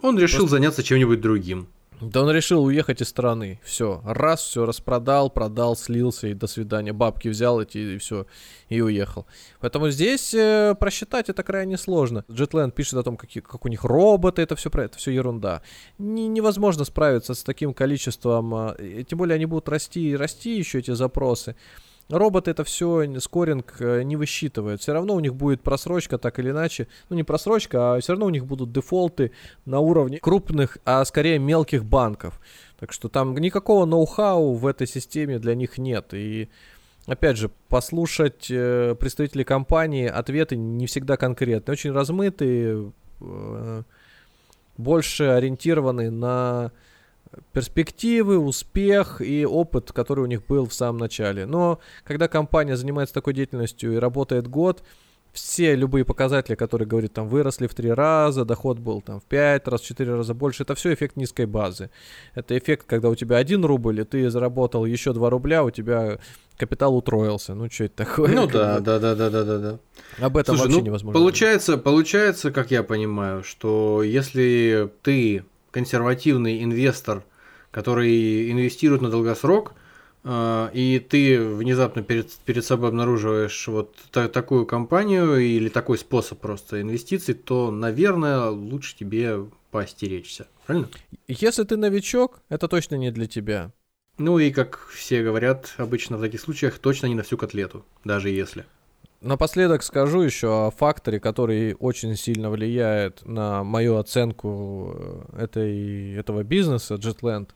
[0.01, 0.57] Он решил просто...
[0.57, 1.69] заняться чем-нибудь другим.
[2.01, 3.61] Да он решил уехать из страны.
[3.63, 4.03] Все.
[4.05, 6.93] Раз, все распродал, продал, слился и до свидания.
[6.93, 8.27] Бабки взял эти и все.
[8.69, 9.27] И уехал.
[9.61, 12.25] Поэтому здесь э, просчитать это крайне сложно.
[12.29, 15.63] Jetland пишет о том, как, как у них роботы, это все про это все ерунда.
[15.99, 18.55] Не, невозможно справиться с таким количеством.
[18.55, 21.57] Э, тем более они будут расти и расти еще эти запросы.
[22.11, 24.81] Роботы это все скоринг э, не высчитывает.
[24.81, 26.87] Все равно у них будет просрочка так или иначе.
[27.09, 29.33] Ну не просрочка, а все равно у них будут дефолты
[29.65, 32.41] на уровне крупных, а скорее мелких банков.
[32.79, 36.13] Так что там никакого ноу-хау в этой системе для них нет.
[36.13, 36.51] И
[37.07, 43.83] опять же, послушать э, представителей компании, ответы не всегда конкретные, очень размытые, э,
[44.77, 46.73] больше ориентированы на
[47.53, 51.47] перспективы, успех и опыт, который у них был в самом начале.
[51.47, 54.83] Но когда компания занимается такой деятельностью и работает год,
[55.35, 59.67] все любые показатели, которые говорят, там выросли в три раза, доход был там в пять
[59.67, 61.91] раз, в четыре раза больше, это все эффект низкой базы.
[62.35, 66.19] Это эффект, когда у тебя один рубль, и ты заработал еще два рубля, у тебя
[66.57, 67.55] капитал утроился.
[67.55, 68.33] Ну, что это такое?
[68.33, 69.79] Ну да, да, да, да, да, да, да.
[70.21, 71.21] Об этом Слушай, вообще ну, невозможно.
[71.21, 71.85] Получается, говорить.
[71.85, 75.45] получается, как я понимаю, что если ты
[75.75, 77.25] консервативный инвестор,
[77.73, 79.73] который инвестирует на долгосрок,
[80.23, 86.39] э, и ты внезапно перед, перед собой обнаруживаешь вот та, такую компанию или такой способ
[86.39, 90.47] просто инвестиций, то, наверное, лучше тебе поостеречься.
[90.65, 90.89] Правильно?
[91.27, 93.73] Если ты новичок, это точно не для тебя.
[94.17, 98.31] Ну и, как все говорят обычно в таких случаях, точно не на всю котлету, даже
[98.31, 98.65] если.
[99.25, 104.95] Напоследок скажу еще о факторе, который очень сильно влияет на мою оценку
[105.33, 107.49] э, этой, этого бизнеса Jetland.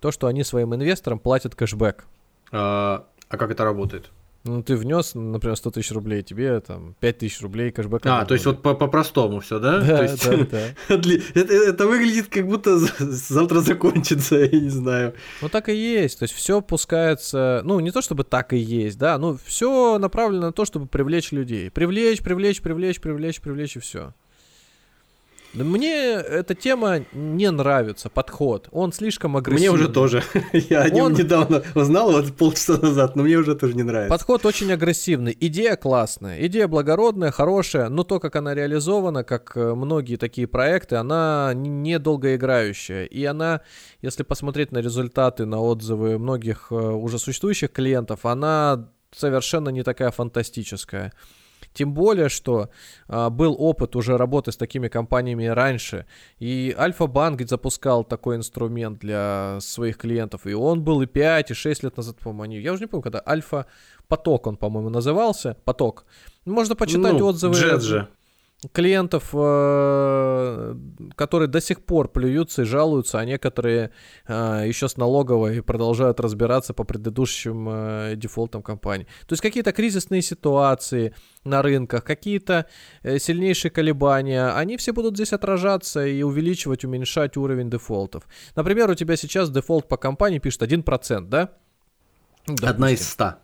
[0.00, 2.04] То, что они своим инвесторам платят кэшбэк.
[2.52, 4.08] А, а как это работает?
[4.44, 8.06] Ну, ты внес, например, 100 тысяч рублей, тебе там 5 тысяч рублей кэшбэк.
[8.06, 9.80] А, то есть вот по-простому все, да?
[9.80, 10.94] Да, есть, да, да.
[11.34, 15.14] это, это выглядит как будто завтра закончится, я не знаю.
[15.42, 16.20] Ну, так и есть.
[16.20, 20.46] То есть все пускается, ну, не то чтобы так и есть, да, ну, все направлено
[20.46, 21.70] на то, чтобы привлечь людей.
[21.70, 24.14] Привлечь, привлечь, привлечь, привлечь, привлечь и все.
[25.52, 28.68] Мне эта тема не нравится, подход.
[28.70, 29.68] Он слишком агрессивный.
[29.68, 30.22] Мне уже тоже.
[30.52, 34.10] Я о нем Он- недавно узнал, вот полчаса назад, но мне уже тоже не нравится.
[34.10, 35.36] Подход очень агрессивный.
[35.40, 40.96] Идея классная, идея благородная, хорошая, но то, как она реализована, как э, многие такие проекты,
[40.96, 43.04] она недолгоиграющая.
[43.04, 43.62] И она,
[44.02, 50.10] если посмотреть на результаты, на отзывы многих э, уже существующих клиентов, она совершенно не такая
[50.12, 51.12] фантастическая.
[51.72, 52.68] Тем более, что
[53.08, 56.06] а, был опыт уже работы с такими компаниями раньше.
[56.38, 60.46] И Альфа-банк запускал такой инструмент для своих клиентов.
[60.46, 62.54] И он был и 5, и 6 лет назад, по-моему.
[62.54, 65.56] Я уже не помню, когда Альфа-поток он, по-моему, назывался.
[65.64, 66.04] Поток.
[66.44, 68.08] Можно почитать Ну, отзывы Джет же.
[68.72, 70.74] Клиентов, э,
[71.14, 73.90] которые до сих пор плюются и жалуются, а некоторые
[74.26, 79.06] э, еще с налоговой продолжают разбираться по предыдущим э, дефолтам компании.
[79.26, 82.66] То есть какие-то кризисные ситуации на рынках, какие-то
[83.02, 88.24] сильнейшие колебания, они все будут здесь отражаться и увеличивать, уменьшать уровень дефолтов.
[88.56, 91.52] Например, у тебя сейчас дефолт по компании пишет 1%, да?
[92.46, 93.12] Ну, Одна из допустим.
[93.12, 93.38] ста.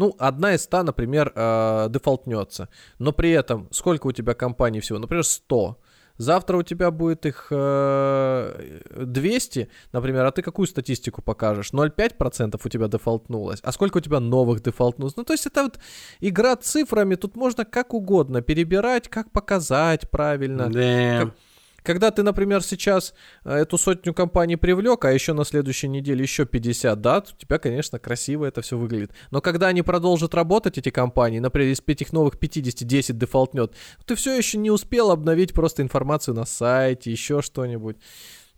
[0.00, 2.68] Ну, одна из 100, например, э, дефолтнется.
[2.98, 4.98] Но при этом, сколько у тебя компаний всего?
[4.98, 5.76] Например, 100.
[6.16, 11.72] Завтра у тебя будет их э, 200, например, а ты какую статистику покажешь?
[11.74, 13.60] 0,5% у тебя дефолтнулось.
[13.62, 15.16] А сколько у тебя новых дефолтнулось?
[15.16, 15.78] Ну, то есть это вот
[16.20, 20.70] игра цифрами, тут можно как угодно перебирать, как показать правильно.
[20.70, 21.24] Да.
[21.24, 21.34] Как-
[21.82, 23.14] Когда ты, например, сейчас
[23.44, 27.58] э, эту сотню компаний привлек, а еще на следующей неделе еще 50, да, у тебя,
[27.58, 29.12] конечно, красиво это все выглядит.
[29.30, 34.14] Но когда они продолжат работать, эти компании, например, из этих новых 50 10 дефолтнет, ты
[34.14, 37.96] все еще не успел обновить просто информацию на сайте, еще что-нибудь.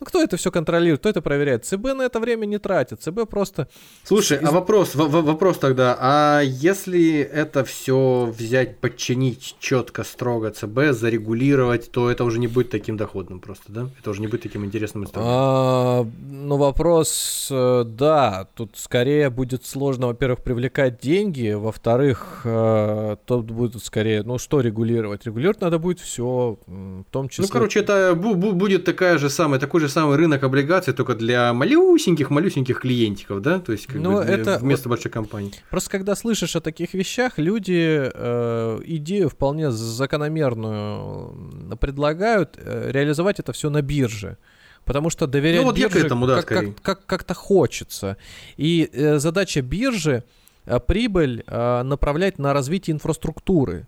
[0.03, 1.65] Ну, кто это все контролирует, кто это проверяет?
[1.65, 3.01] ЦБ на это время не тратит.
[3.01, 3.69] ЦБ просто...
[4.03, 10.51] Слушай, а вопрос, в- в- вопрос тогда, а если это все взять, подчинить четко, строго
[10.51, 13.87] ЦБ, зарегулировать, то это уже не будет таким доходным просто, да?
[14.01, 15.33] Это уже не будет таким интересным инструментом.
[15.37, 23.47] А, ну, вопрос, э, да, тут скорее будет сложно, во-первых, привлекать деньги, во-вторых, э, тут
[23.53, 25.27] будет скорее, ну, что регулировать?
[25.27, 27.45] Регулировать надо будет все, в том числе...
[27.45, 31.15] Ну, короче, это бу- бу- будет такая же самая, такой же самый рынок облигаций, только
[31.15, 33.61] для малюсеньких-малюсеньких клиентиков, да?
[33.61, 35.53] То есть, как Ну, бы для- это вместо большой компании.
[35.71, 43.53] Просто когда слышишь о таких вещах, люди э, идею вполне закономерную предлагают э, реализовать это
[43.53, 44.37] все на бирже.
[44.85, 46.75] Потому что доверять Ну, вот я к бирже этому, да, как, скорее.
[46.83, 48.17] как, как, то хочется.
[48.57, 50.25] И э, задача биржи
[50.67, 53.87] э, прибыль э, направлять на развитие инфраструктуры.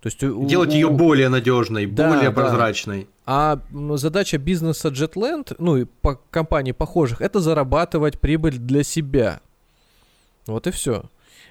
[0.00, 2.40] То есть Делать у- ее более надежной, Да, более да.
[2.42, 3.08] прозрачной.
[3.26, 3.60] А
[3.94, 9.40] задача бизнеса Jetland, ну и по компаний похожих, это зарабатывать прибыль для себя.
[10.46, 11.04] Вот и все.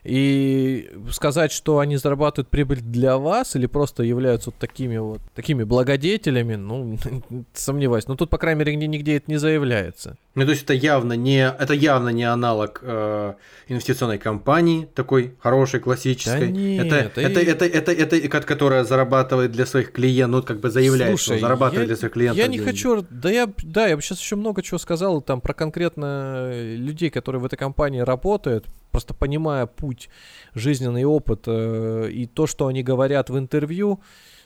[0.08, 5.64] И сказать, что они зарабатывают прибыль для вас или просто являются вот такими вот такими
[5.64, 6.98] благодетелями, ну,
[7.54, 8.08] сомневаюсь.
[8.08, 10.16] Но тут, по крайней мере, нигде, нигде это не заявляется.
[10.36, 13.34] Ну, то есть это явно не, это явно не аналог э,
[13.68, 16.40] инвестиционной компании, такой хорошей, классической.
[16.40, 20.44] Да нет, это, и- это, это, это, это, ко- которая зарабатывает для своих клиентов, ну,
[20.48, 22.38] как бы заявляет, Слушай, что зарабатывает я- для своих клиентов.
[22.38, 22.70] Я не деньги.
[22.70, 27.10] хочу, да я, да, я бы сейчас еще много чего сказал там про конкретно людей,
[27.10, 29.66] которые в этой компании работают, просто понимая
[29.98, 30.10] путь,
[30.56, 34.00] жизненный опыт э, и то, что они говорят в интервью.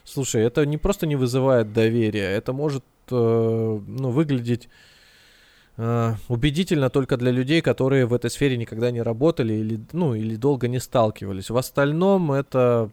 [0.04, 3.14] Слушай, это не просто не вызывает доверия, это может э,
[3.86, 4.68] ну, выглядеть
[5.76, 10.36] э, убедительно только для людей, которые в этой сфере никогда не работали или, ну, или
[10.36, 11.50] долго не сталкивались.
[11.50, 12.90] В остальном это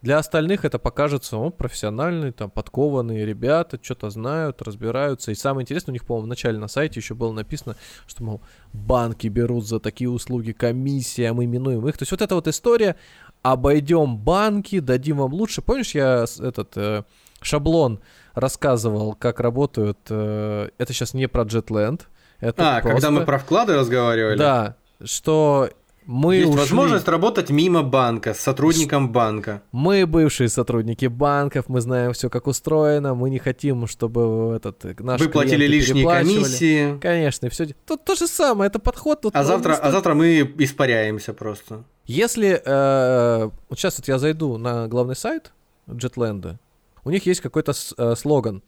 [0.00, 5.32] для остальных это покажется, о, профессиональные, там, подкованные ребята, что-то знают, разбираются.
[5.32, 7.74] И самое интересное, у них, по-моему, в начале на сайте еще было написано,
[8.06, 8.40] что, мол,
[8.72, 11.98] банки берут за такие услуги комиссия, мы минуем их.
[11.98, 12.94] То есть вот эта вот история,
[13.42, 15.62] обойдем банки, дадим вам лучше.
[15.62, 17.02] Помнишь, я этот э,
[17.42, 18.00] шаблон
[18.34, 22.02] рассказывал, как работают, э, это сейчас не про Jetland,
[22.40, 24.38] это А, когда просто- мы про вклады разговаривали.
[24.38, 25.70] Да, что
[26.08, 29.60] мы Есть ушли- возможность работать мимо банка, с сотрудником банка.
[29.72, 34.94] Мы бывшие сотрудники банков, мы знаем все, как устроено, мы не хотим, чтобы этот э,
[35.00, 37.66] наши Вы платили лишние комиссии, Конечно, все.
[37.86, 39.20] Тут то же самое, это подход.
[39.20, 41.84] Тут а завтра, не а стоит- завтра мы испаряемся просто.
[42.06, 45.52] Если э, вот сейчас вот я зайду на главный сайт
[45.86, 46.56] Jetland,
[47.04, 48.62] у них есть какой-то э, слоган.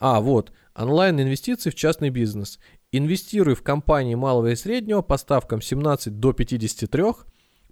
[0.00, 2.58] А, вот, онлайн-инвестиции в частный бизнес.
[2.94, 7.04] Инвестируй в компании малого и среднего по ставкам 17 до 53,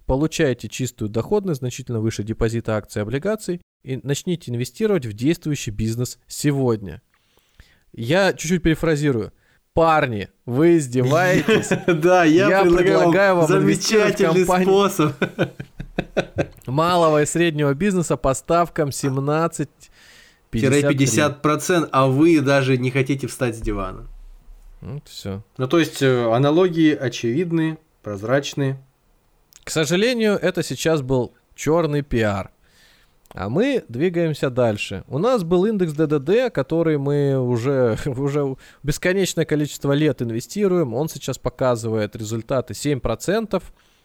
[0.07, 6.17] получайте чистую доходность значительно выше депозита акций и облигаций и начните инвестировать в действующий бизнес
[6.25, 7.03] сегодня.
[7.93, 9.31] Я чуть-чуть перефразирую.
[9.73, 11.69] Парни, вы издеваетесь?
[11.87, 15.13] Да, я, предлагаю, вам замечательный способ.
[16.65, 18.89] малого и среднего бизнеса по ставкам
[20.51, 24.10] 50%, а вы даже не хотите встать с дивана.
[24.81, 25.43] Вот все.
[25.57, 28.77] Ну, то есть, э, аналогии очевидны, прозрачны.
[29.63, 32.51] К сожалению, это сейчас был черный пиар.
[33.33, 35.03] А мы двигаемся дальше.
[35.07, 40.93] У нас был индекс ДДД, который мы уже, уже бесконечное количество лет инвестируем.
[40.93, 43.61] Он сейчас показывает результаты 7%.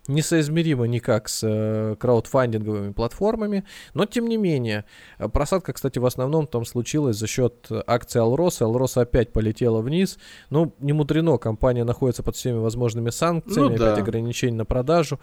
[0.09, 3.65] Несоизмеримо никак с э, краудфандинговыми платформами.
[3.95, 4.85] Но тем не менее,
[5.19, 8.65] э, просадка, кстати, в основном там случилась за счет акции Алроса.
[8.65, 10.19] Алроса опять полетела вниз.
[10.51, 13.93] Ну, не мудрено, компания находится под всеми возможными санкциями, Ну да.
[13.93, 15.21] опять ограничений на продажу.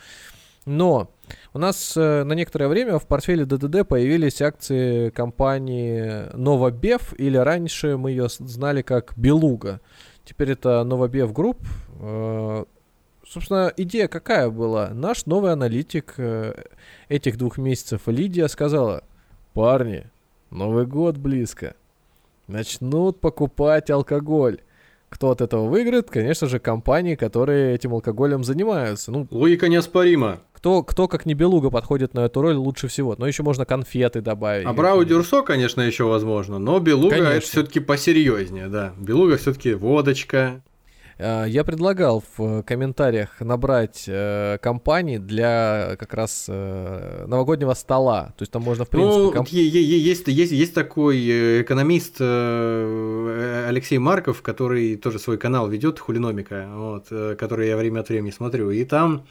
[0.65, 1.12] Но
[1.54, 7.98] у нас э, на некоторое время в портфеле ДДД появились акции компании Новобев, или раньше
[7.98, 9.82] мы ее знали как Белуга.
[10.24, 11.60] Теперь это Novabev Group.
[12.00, 12.63] Э,
[13.34, 14.91] Собственно, идея какая была?
[14.93, 16.54] Наш новый аналитик э,
[17.10, 19.04] этих двух месяцев, Лидия, сказала,
[19.54, 20.06] парни,
[20.52, 21.74] Новый год близко,
[22.46, 24.60] начнут покупать алкоголь.
[25.10, 26.12] Кто от этого выиграет?
[26.12, 29.12] Конечно же, компании, которые этим алкоголем занимаются.
[29.12, 30.41] Ну, Логика неоспорима.
[30.54, 33.15] кто, кто как не Белуга подходит на эту роль лучше всего.
[33.17, 34.67] Но еще можно конфеты добавить.
[34.68, 37.50] Абрау-Дюрсо, конечно, еще возможно, но Белуга это Конечно.
[37.50, 38.93] все-таки посерьезнее, да.
[39.00, 40.62] Белуга все-таки водочка.
[41.19, 48.34] А, Я предлагал в э, комментариях набрать э, компании для как раз э, новогоднего стола.
[48.38, 53.65] То есть там можно, в принципе, Ну, комп- есть, есть, есть такой э, экономист э,
[53.69, 58.32] Алексей Марков, который тоже свой канал ведет, Хулиномика, вот, э, который я время от времени
[58.32, 58.71] смотрю.
[58.71, 59.26] И там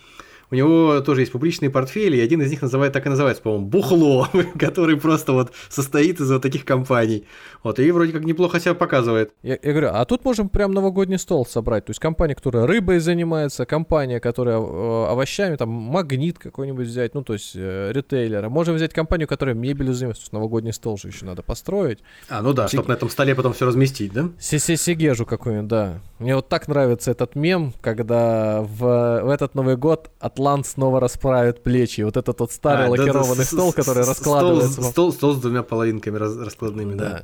[0.52, 3.66] у него тоже есть публичные портфели, и один из них называет, так и называется, по-моему,
[3.66, 7.24] бухло, который просто вот состоит из вот таких компаний.
[7.62, 9.32] Вот, и вроде как неплохо себя показывает.
[9.42, 11.86] Я, я говорю, а тут можем прям новогодний стол собрать.
[11.86, 17.22] То есть компания, которая рыбой занимается, компания, которая э, овощами, там магнит какой-нибудь взять, ну
[17.22, 18.50] то есть э, ритейлера.
[18.50, 20.22] Можем взять компанию, которая мебелью занимается.
[20.22, 22.00] То есть новогодний стол же еще надо построить.
[22.28, 24.28] А, ну да, Сиг- чтобы на этом столе потом все разместить, да?
[24.38, 26.00] Си-си-сигежу какую-нибудь, да.
[26.18, 30.10] Мне вот так нравится этот мем, когда в, в этот Новый год
[30.42, 32.00] Атлант снова расправит плечи.
[32.00, 34.72] Вот этот вот старый А, да, да, лакированный с- стол, с- который раскладывается.
[34.72, 37.08] Стол, стол, стол с двумя половинками раз- раскладными, да.
[37.08, 37.22] Да.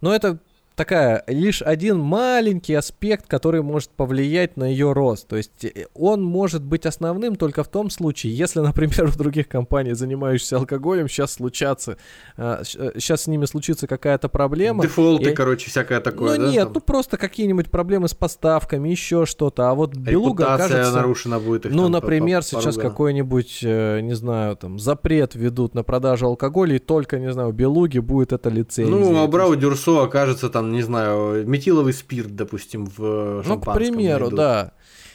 [0.00, 0.38] Но это
[0.78, 5.26] такая лишь один маленький аспект, который может повлиять на ее рост.
[5.26, 9.48] То есть э, он может быть основным только в том случае, если, например, у других
[9.48, 11.98] компаний, занимающихся алкоголем, сейчас случатся,
[12.36, 14.84] сейчас с ними случится какая-то проблема.
[14.84, 16.50] Дефолты, И- короче, всякое такое, ну да?
[16.50, 16.72] нет, там?
[16.74, 19.70] ну просто какие-нибудь проблемы с поставками, еще что-то.
[19.70, 20.94] А вот Белуга, Репутация кажется...
[20.96, 21.66] нарушена будет.
[21.66, 25.82] их Ну, там например, по- по- сейчас какой-нибудь, э, не знаю, там, запрет ведут на
[25.82, 28.94] продажу алкоголя, и только, не знаю, Белуги будет эта лицензия.
[28.94, 33.46] Ну, а Брау Дюрсо окажется там, не знаю, метиловый спирт, допустим, в э, Ну, к
[33.46, 34.38] шампанском примеру, найдут.
[34.38, 34.72] да.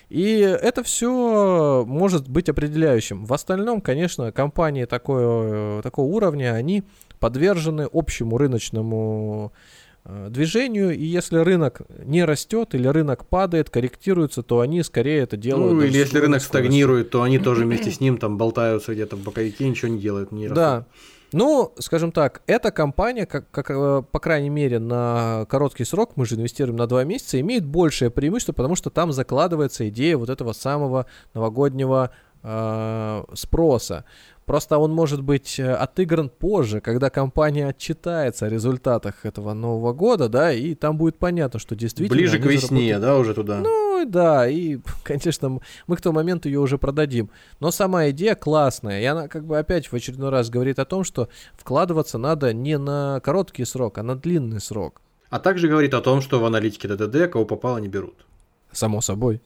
[0.10, 3.26] И это все может быть определяющим.
[3.26, 6.84] В остальном, конечно, компании такое, такого уровня, они
[7.20, 9.54] подвержены общему рыночному
[10.06, 15.38] э, движению, и если рынок не растет или рынок падает, корректируется, то они скорее это
[15.38, 15.74] делают.
[15.74, 19.24] Ну, или если рынок стагнирует, то они тоже вместе с ним там болтаются где-то в
[19.24, 20.76] боковике, ничего не делают, не Да.
[20.80, 20.94] растут.
[21.34, 26.26] Ну, скажем так, эта компания, как, как, э, по крайней мере, на короткий срок, мы
[26.26, 30.54] же инвестируем на два месяца, имеет большее преимущество, потому что там закладывается идея вот этого
[30.54, 32.12] самого новогоднего
[32.44, 34.06] э, спроса.
[34.46, 40.28] Просто он может быть э, отыгран позже, когда компания отчитается о результатах этого Нового года,
[40.28, 42.18] да, и там будет понятно, что действительно...
[42.18, 43.60] Ближе к весне, заработали- да, уже туда.
[43.60, 47.30] ну да, и, конечно, мы к тому моменту ее уже продадим.
[47.60, 51.04] Но сама идея классная, и она как бы опять в очередной раз говорит о том,
[51.04, 55.02] что вкладываться надо не на короткий срок, а на длинный срок.
[55.30, 58.26] А также говорит о том, что в аналитике ДДД кого попало не берут.
[58.72, 59.42] Само собой.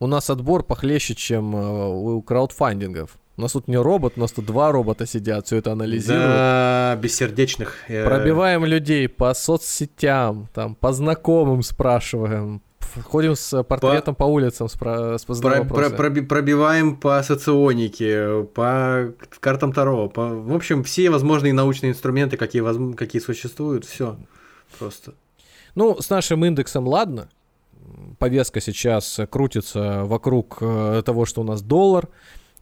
[0.00, 3.16] У нас отбор похлеще, чем э, у краудфандингов.
[3.36, 6.24] У нас тут не робот, у нас тут два робота сидят, все это анализируют.
[6.28, 7.74] Да, бессердечных.
[7.88, 12.62] э, Пробиваем людей по соцсетям, там, по знакомым спрашиваем.
[13.02, 19.72] Ходим с портретом по, улицам, спра- с Про- про- проби- пробиваем по соционике, по картам
[19.72, 24.16] Таро, по, в общем, все возможные научные инструменты, какие, возм- какие существуют, все
[24.78, 25.14] просто.
[25.74, 27.28] Ну, с нашим индексом ладно.
[28.20, 32.08] Повестка сейчас э, крутится вокруг э, того, что у нас доллар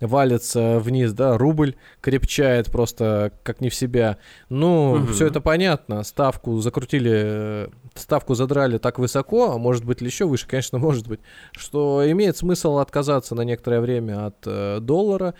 [0.07, 4.19] валится вниз, да, рубль крепчает просто как не в себя.
[4.49, 5.13] Ну, Мгм.
[5.13, 6.03] все это понятно.
[6.03, 11.09] Ставку закрутили, э, ставку задрали так высоко, а может быть ли еще выше, конечно, может
[11.09, 11.21] быть,
[11.53, 15.35] что имеет смысл отказаться на некоторое время от э, доллара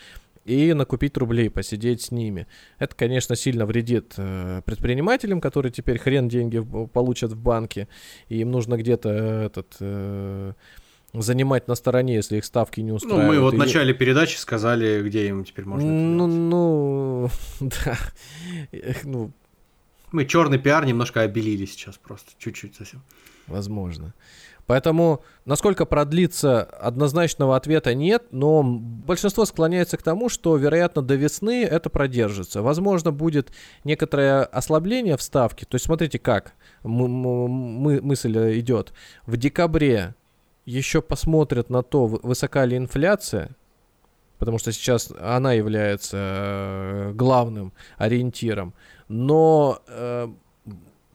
[0.45, 2.49] и накупить рублей, посидеть с ними.
[2.81, 6.61] Это, конечно, сильно вредит э, предпринимателям, которые теперь хрен деньги
[6.93, 7.87] получат в банке,
[8.29, 9.77] и им нужно где-то э, этот
[11.15, 13.29] занимать на стороне, если их ставки не Ну, устраивают.
[13.29, 17.99] мы вот в начале передачи сказали, где им теперь можно Ну, ну, да.
[19.05, 19.31] Ну,
[20.11, 23.03] Мы черный пиар немножко обелили сейчас просто, чуть-чуть совсем.
[23.47, 24.15] Возможно.
[24.67, 31.65] Поэтому, насколько продлится, однозначного ответа нет, но большинство склоняется к тому, что, вероятно, до весны
[31.65, 32.63] это продержится.
[32.63, 33.53] Возможно, будет
[33.85, 35.67] некоторое ослабление в ставке.
[35.67, 36.55] То есть, смотрите, как
[36.85, 38.93] мы, мы, мысль идет.
[39.27, 40.15] В декабре
[40.65, 43.51] еще посмотрят на то, высока ли инфляция,
[44.39, 48.75] потому что сейчас она является э, главным ориентиром.
[49.09, 50.29] Но э,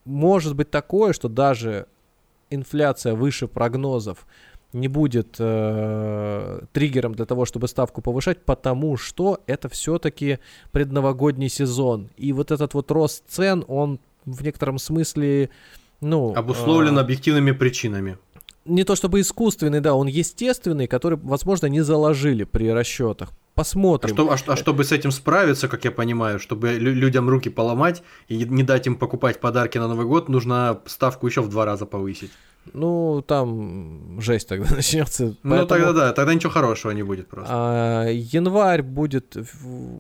[0.06, 1.88] может быть такое, что даже
[2.50, 4.26] инфляция выше прогнозов
[4.74, 10.40] не будет э, триггером для того, чтобы ставку повышать, потому что это все-таки
[10.72, 12.10] предновогодний сезон.
[12.18, 15.50] И вот этот вот рост цен, он в некотором смысле,
[16.02, 16.34] ну...
[16.36, 18.18] Обусловлен э, объективными причинами
[18.68, 23.30] не то чтобы искусственный, да, он естественный, который, возможно, не заложили при расчетах.
[23.54, 24.14] Посмотрим.
[24.14, 28.04] А, что, а, а чтобы с этим справиться, как я понимаю, чтобы людям руки поломать
[28.28, 31.88] и не дать им покупать подарки на Новый год, нужно ставку еще в два раза
[31.88, 32.32] повысить.
[32.74, 35.36] Ну, там жесть тогда начнется.
[35.44, 35.68] Ну, Поэтому...
[35.68, 37.52] тогда да, тогда ничего хорошего не будет просто.
[37.52, 39.36] А, январь будет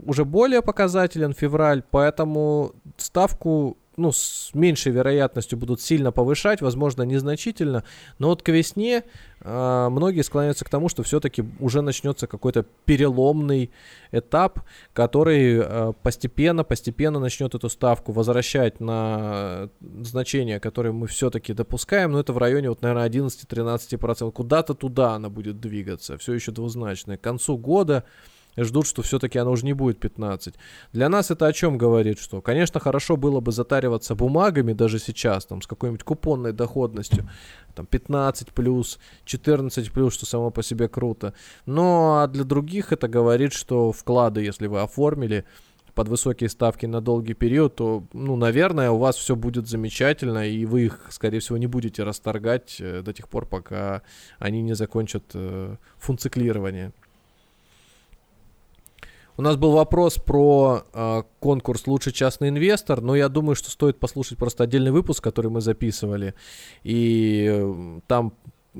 [0.05, 7.83] уже более показателен, февраль, поэтому ставку ну, с меньшей вероятностью будут сильно повышать, возможно, незначительно,
[8.19, 9.03] но вот к весне
[9.41, 13.71] э, многие склоняются к тому, что все-таки уже начнется какой-то переломный
[14.11, 14.59] этап,
[14.93, 19.69] который э, постепенно, постепенно начнет эту ставку возвращать на
[20.01, 25.29] значения, которые мы все-таки допускаем, но это в районе, вот, наверное, 11-13%, куда-то туда она
[25.29, 27.17] будет двигаться, все еще двузначное.
[27.17, 28.03] К концу года
[28.63, 30.55] ждут, что все-таки она уже не будет 15.
[30.93, 32.19] Для нас это о чем говорит?
[32.19, 37.29] Что, конечно, хорошо было бы затариваться бумагами даже сейчас, там, с какой-нибудь купонной доходностью,
[37.75, 41.33] там, 15 плюс, 14 плюс, что само по себе круто.
[41.65, 45.45] Но а для других это говорит, что вклады, если вы оформили,
[45.97, 50.63] под высокие ставки на долгий период, то, ну, наверное, у вас все будет замечательно, и
[50.63, 54.03] вы их, скорее всего, не будете расторгать э, до тех пор, пока
[54.37, 56.93] они не закончат э, функциклирование.
[59.37, 63.99] У нас был вопрос про э, конкурс «Лучший частный инвестор», но я думаю, что стоит
[63.99, 66.33] послушать просто отдельный выпуск, который мы записывали.
[66.83, 68.33] И э, там,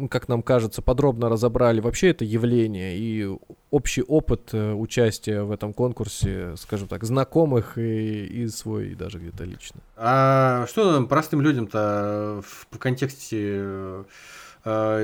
[0.10, 3.30] как нам кажется, подробно разобрали вообще это явление и
[3.70, 9.20] общий опыт э, участия в этом конкурсе, скажем так, знакомых и, и свой, и даже
[9.20, 9.80] где-то лично.
[9.96, 14.04] А что простым людям-то в контексте Э,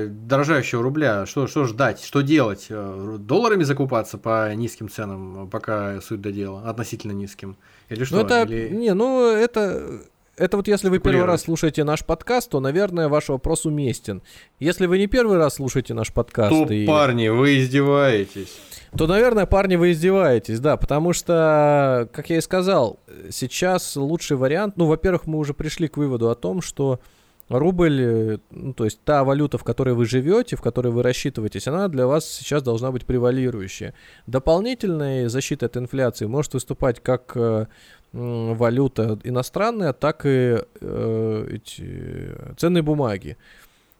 [0.08, 2.66] дорожающего рубля, что, что ждать, что делать?
[2.68, 7.56] Э, долларами закупаться по низким ценам, пока суть до дела, относительно низким?
[7.88, 8.16] Или ну, что?
[8.16, 8.74] Ну это, Или...
[8.74, 10.02] не, ну это,
[10.36, 14.22] это вот если вы первый раз слушаете наш подкаст, то, наверное, ваш вопрос уместен.
[14.58, 16.50] Если вы не первый раз слушаете наш подкаст...
[16.50, 16.86] То, и...
[16.86, 18.58] парни, вы издеваетесь.
[18.96, 23.00] То, наверное, парни, вы издеваетесь, да, потому что, как я и сказал,
[23.30, 27.00] сейчас лучший вариант, ну, во-первых, мы уже пришли к выводу о том, что
[27.48, 31.68] рубль, э, ну, то есть та валюта, в которой вы живете, в которой вы рассчитываетесь,
[31.68, 33.94] она для вас сейчас должна быть превалирующая.
[34.26, 37.66] Дополнительная защита от инфляции может выступать как э,
[38.12, 43.36] валюта иностранная, так и э, эти ценные бумаги.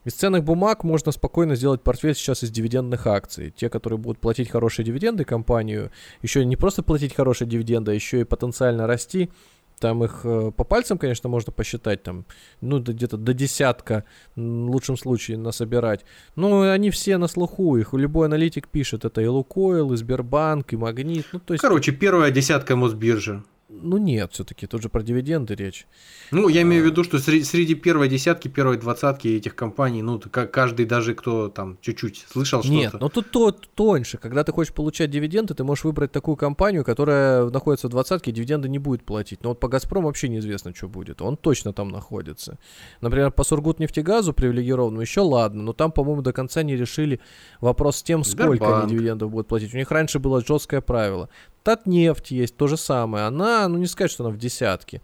[0.05, 3.51] Из ценных бумаг можно спокойно сделать портфель сейчас из дивидендных акций.
[3.51, 5.91] Те, которые будут платить хорошие дивиденды компанию,
[6.21, 9.31] еще не просто платить хорошие дивиденды, а еще и потенциально расти–
[9.85, 12.25] там их э, по пальцам, конечно, можно посчитать, там,
[12.63, 14.05] ну, где-то до десятка,
[14.35, 16.07] в лучшем случае, насобирать.
[16.37, 20.77] Но они все на слуху, их любой аналитик пишет, это и Лукойл, и Сбербанк, и
[20.79, 21.27] Магнит.
[21.35, 21.61] Ну, то есть...
[21.61, 23.43] Короче, первая десятка Мосбиржи.
[23.69, 25.87] Ну нет, все-таки тут же про дивиденды речь.
[26.31, 30.21] Ну, я имею в виду, что среди, среди первой десятки, первой двадцатки этих компаний, ну,
[30.21, 32.75] каждый даже, кто там чуть-чуть слышал что-то.
[32.75, 34.19] Нет, но тут то, тоньше.
[34.19, 38.35] Когда ты хочешь получать дивиденды, ты можешь выбрать такую компанию, которая находится в двадцатке, и
[38.35, 39.43] дивиденды не будет платить.
[39.43, 41.23] Но вот по Газпром вообще неизвестно, что будет.
[41.23, 42.59] Он точно там находится.
[43.01, 47.19] Например, по Сургутнефтегазу привилегированному еще ладно, но там, по-моему, до конца не решили
[47.63, 48.85] вопрос с тем, сколько Сбербанк.
[48.85, 49.73] они дивидендов будут платить.
[49.73, 51.31] У них раньше было жесткое правило.
[51.65, 53.25] Татнефть есть то же самое.
[53.25, 55.03] Она, ну не сказать, что она в десятке.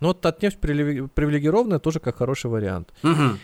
[0.00, 2.92] Но вот Татнефть привилегированная тоже как хороший вариант.
[3.02, 3.38] Угу.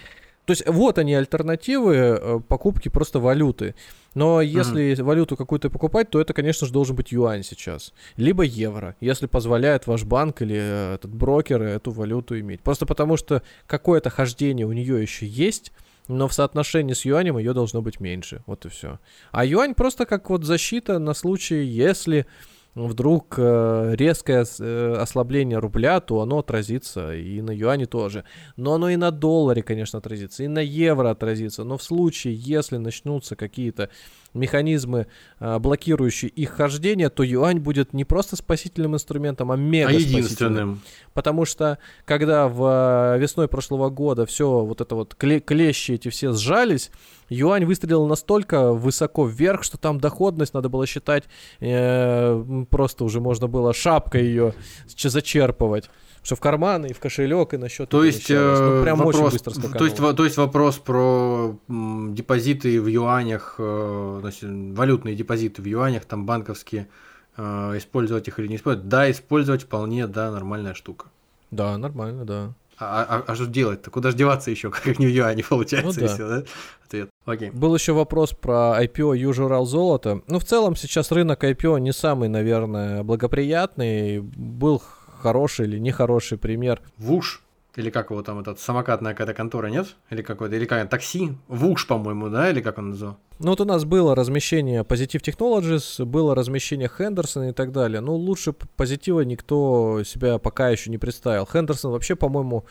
[0.46, 3.74] То есть вот они альтернативы э, покупки просто валюты.
[4.14, 7.92] Но если mm валюту какую-то покупать, то это, конечно же, должен быть юань сейчас.
[8.16, 12.62] Либо евро, если позволяет ваш банк или э, этот брокер эту валюту иметь.
[12.62, 15.72] Просто потому что какое-то хождение у нее еще есть,
[16.08, 18.42] но в соотношении с юанем ее должно быть меньше.
[18.46, 18.98] Вот и все.
[19.32, 22.26] А юань просто как вот защита на случай, если
[22.74, 28.24] вдруг э, резкое э, ослабление рубля, то оно отразится и на юане тоже.
[28.56, 31.64] Но оно и на долларе, конечно, отразится, и на евро отразится.
[31.64, 33.90] Но в случае, если начнутся какие-то
[34.34, 35.06] механизмы,
[35.38, 40.82] а, блокирующие их хождение, то юань будет не просто спасительным инструментом, а мега А единственным.
[41.12, 46.32] Потому что когда в весной прошлого года все вот это вот кле- клещи эти все
[46.32, 46.90] сжались,
[47.28, 51.24] юань выстрелил настолько высоко вверх, что там доходность надо было считать,
[51.60, 54.54] э, просто уже можно было шапкой ее
[54.96, 55.88] зачерпывать.
[56.24, 57.88] Что в карман и в кошелек и на счет.
[57.90, 59.78] То есть, ну, прям вопрос, очень быстро скакануло.
[59.78, 64.44] то, есть, то есть вопрос про депозиты в юанях, э, значит,
[64.76, 66.88] валютные депозиты в юанях, там банковские,
[67.36, 68.88] э, использовать их или не использовать.
[68.88, 71.06] Да, использовать вполне, да, нормальная штука.
[71.50, 72.52] Да, нормально, да.
[72.78, 73.90] А, а- а что делать-то?
[73.90, 76.14] Куда же деваться еще, как не в юане получается, Ну да.
[76.14, 76.42] всё, да?
[76.86, 77.10] Ответ.
[77.24, 77.50] Окей.
[77.50, 80.22] Был еще вопрос про IPO Usual золото.
[80.26, 84.20] Ну, в целом, сейчас рынок IPO не самый, наверное, благоприятный.
[84.20, 84.82] Был
[85.24, 86.82] хороший или нехороший пример.
[86.98, 87.42] Вуш,
[87.76, 89.96] или как его там, этот, самокатная какая-то контора, нет?
[90.10, 91.32] Или какой-то, или как, такси?
[91.48, 92.50] Вуш, по-моему, да?
[92.50, 93.16] Или как он называл?
[93.38, 98.00] Ну, вот у нас было размещение Positive Technologies, было размещение Хендерсона и так далее.
[98.00, 101.46] Ну, лучше позитива никто себя пока еще не представил.
[101.50, 102.66] Хендерсон вообще, по-моему,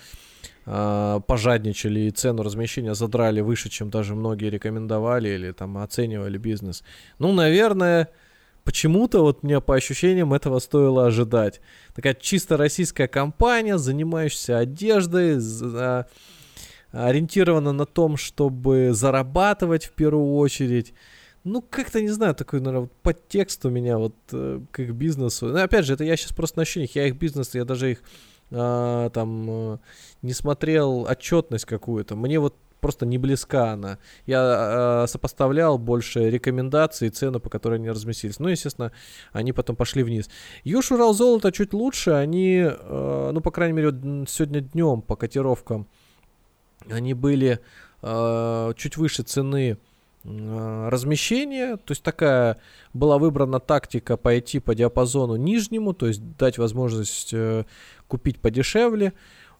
[0.65, 6.83] а, пожадничали и цену размещения задрали выше, чем даже многие рекомендовали или там оценивали бизнес.
[7.17, 8.09] Ну, наверное,
[8.63, 11.61] почему-то вот мне по ощущениям этого стоило ожидать.
[11.95, 16.07] Такая чисто российская компания, занимающаяся одеждой, за-
[16.91, 20.93] ориентирована на том, чтобы зарабатывать в первую очередь.
[21.43, 25.47] Ну, как-то, не знаю, такой, наверное, подтекст у меня вот э, к их бизнесу.
[25.47, 28.03] Ну, опять же, это я сейчас просто на ощущениях, я их бизнес, я даже их
[28.55, 29.77] а, там э,
[30.21, 32.15] не смотрел отчетность какую-то.
[32.15, 33.97] Мне вот просто не близка она.
[34.27, 38.39] Я э, сопоставлял больше рекомендаций и цены, по которой они разместились.
[38.39, 38.91] Ну, естественно,
[39.31, 40.29] они потом пошли вниз.
[40.63, 42.11] Юж Урал золото чуть лучше.
[42.11, 43.89] Они, э, ну, по крайней мере,
[44.27, 45.87] сегодня днем по котировкам
[46.89, 47.59] они были
[48.01, 49.77] э, чуть выше цены
[50.23, 51.77] э, размещения.
[51.77, 52.57] То есть такая
[52.93, 57.65] была выбрана тактика пойти по диапазону нижнему, то есть дать возможность э,
[58.07, 59.13] купить подешевле.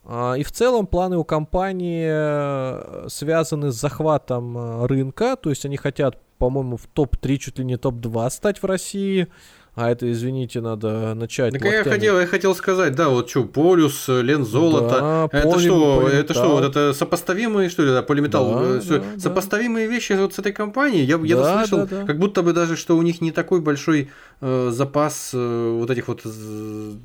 [0.06, 5.66] А, И в целом планы у компании э, связаны с захватом э, рынка, то есть
[5.66, 9.28] они хотят, по-моему, в топ-3, чуть ли не топ-2 стать в России.
[9.76, 11.52] А это, извините, надо начать.
[11.54, 11.94] Так я локтями.
[11.96, 15.00] хотел, я хотел сказать, да, вот что, полюс, э, лен золото.
[15.32, 16.36] Да, это поли- что, это полиметалл.
[16.36, 18.54] что, вот это сопоставимые, что ли, да, полиметалл?
[18.54, 19.20] Да, э, всё, да, да.
[19.20, 21.06] сопоставимые вещи вот с этой компанией.
[21.06, 22.06] Я, я Да, слышал, да, да.
[22.06, 24.10] как будто бы даже, что у них не такой большой
[24.42, 26.30] э, запас э, вот этих вот э,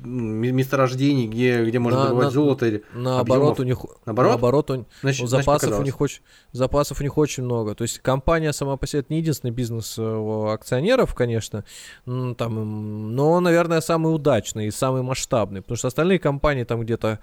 [0.05, 2.65] месторождений, где, где можно На- добывать на- золото.
[2.67, 2.83] Или...
[2.93, 3.59] Наоборот, объемов.
[3.59, 4.31] у них Наоборот?
[4.31, 7.75] наоборот, у- Значит, Ну, значит, запасов у них очень запасов у них очень много.
[7.75, 11.63] То есть компания сама по себе это не единственный бизнес э, акционеров, конечно,
[12.05, 17.19] там, но, наверное, самый удачный и самый масштабный, потому что остальные компании там где-то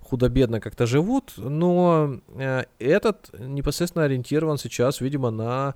[0.00, 5.74] худо-бедно как-то живут, но э, этот непосредственно ориентирован сейчас, видимо, на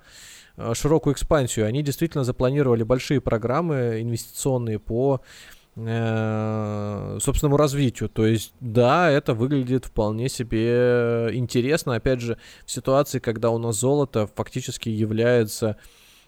[0.57, 1.67] э, широкую экспансию.
[1.67, 5.21] Они действительно запланировали большие программы инвестиционные по
[5.77, 8.09] э, собственному развитию.
[8.09, 11.95] То есть, да, это выглядит вполне себе интересно.
[11.95, 15.77] Опять же, в ситуации, когда у нас золото фактически является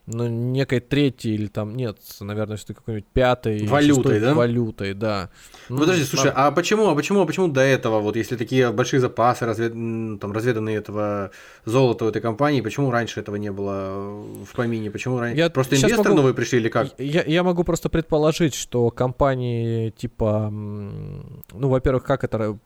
[0.07, 4.35] ну, некой третьей или там, нет, наверное, все-таки какой-нибудь пятой Валютой, шестой да?
[4.35, 5.31] валютой, да.
[5.69, 9.01] Ну, Подожди, слушай, а почему, а почему, а почему до этого, вот если такие большие
[9.01, 9.73] запасы развед...
[9.73, 11.33] там, разведанные этого
[11.65, 14.91] золота у этой компании, почему раньше этого не было в помине?
[14.91, 15.39] Почему раньше?
[15.39, 16.95] Я Просто инвесторы могу- новые пришли или как?
[16.99, 22.59] Я, я могу просто предположить, что компании типа, ну, во-первых, как это,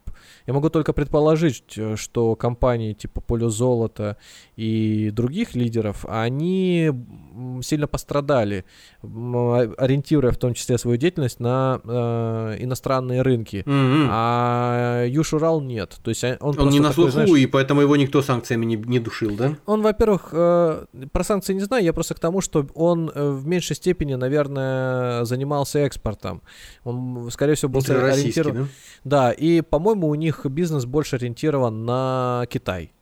[0.47, 4.17] я могу только предположить, э, что компании типа Поле Золота
[4.57, 6.91] и других лидеров, они
[7.63, 8.65] сильно пострадали,
[9.03, 13.63] а- ориентируя в том числе свою деятельность на э, иностранные рынки.
[13.67, 14.09] Мгм.
[14.11, 15.99] А Юшурал нет.
[16.03, 18.65] То есть а- он, Он не на такой, слуху, знаешь, и поэтому его никто санкциями
[18.65, 19.57] не, не душил, да?
[19.67, 23.47] он, во-первых, э, про санкции не знаю, я просто к тому, что он э, в
[23.47, 26.43] меньшей степени, наверное, занимался экспортом.
[26.85, 28.69] Он, скорее всего, был ориентирован...
[29.05, 29.31] да?
[29.31, 32.93] Да, и, по-моему, у них бизнес больше ориентирован на Китай.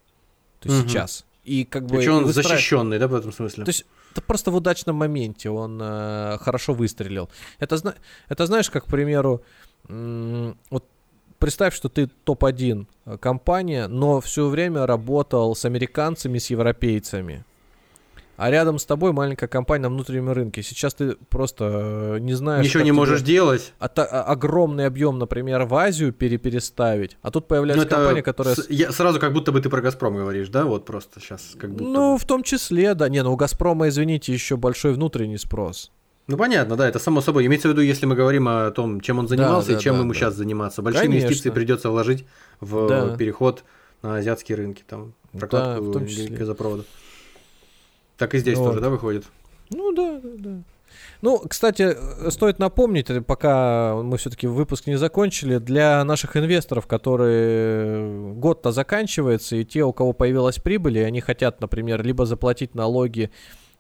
[0.61, 0.89] То есть Мгм.
[0.89, 1.24] сейчас.
[1.45, 1.97] И как бы...
[1.97, 3.64] Причем он выстра- защищенный, да, в этом смысле?
[3.64, 7.29] То есть это просто в удачном моменте он э, хорошо выстрелил.
[7.59, 7.95] Это,
[8.29, 9.43] это знаешь, как, к примеру,
[9.89, 10.85] вот
[11.39, 17.45] представь, что ты топ-1 э, компания, но все время работал с американцами, с европейцами.
[18.39, 20.62] А рядом с тобой маленькая компания на внутреннем рынке.
[20.62, 21.64] Сейчас ты просто
[22.14, 22.64] э, не знаешь...
[22.64, 23.72] Ничего не можешь делать.
[23.80, 27.16] ото- а- огромный объем, например, в Азию пере- переставить.
[27.20, 28.55] А тут Ну, появляется это компания, которая...
[28.55, 30.66] с- я сразу как будто бы ты про Газпром говоришь, да?
[30.66, 32.18] Вот просто сейчас как будто Ну, бы.
[32.20, 33.09] в том числе, да.
[33.09, 35.91] Не, ну у Газпрома, извините, еще большой внутренний спрос.
[36.28, 37.45] Ну, понятно, да, это само собой.
[37.47, 40.01] Имеется в виду, если мы говорим о том, чем он занимался да, и чем да,
[40.03, 40.18] ему да.
[40.18, 40.80] сейчас заниматься.
[40.80, 41.26] Большие Конечно.
[41.26, 42.24] инвестиции придется вложить
[42.61, 43.16] в Да.
[43.16, 43.64] переход
[44.03, 46.36] на азиатские рынки, там, Да, прокладку числе.
[46.36, 46.84] газопровода.
[48.19, 48.66] Так и здесь Вот.
[48.66, 49.25] тоже, да, выходит?
[49.71, 50.62] Ну да, да, да.
[51.21, 56.87] Ну, кстати, э, стоит напомнить, э, пока мы все-таки выпуск не закончили, для наших инвесторов,
[56.87, 62.75] которые год-то заканчивается, и те, у кого появилась прибыль, и они хотят, например, либо заплатить
[62.75, 63.31] налоги,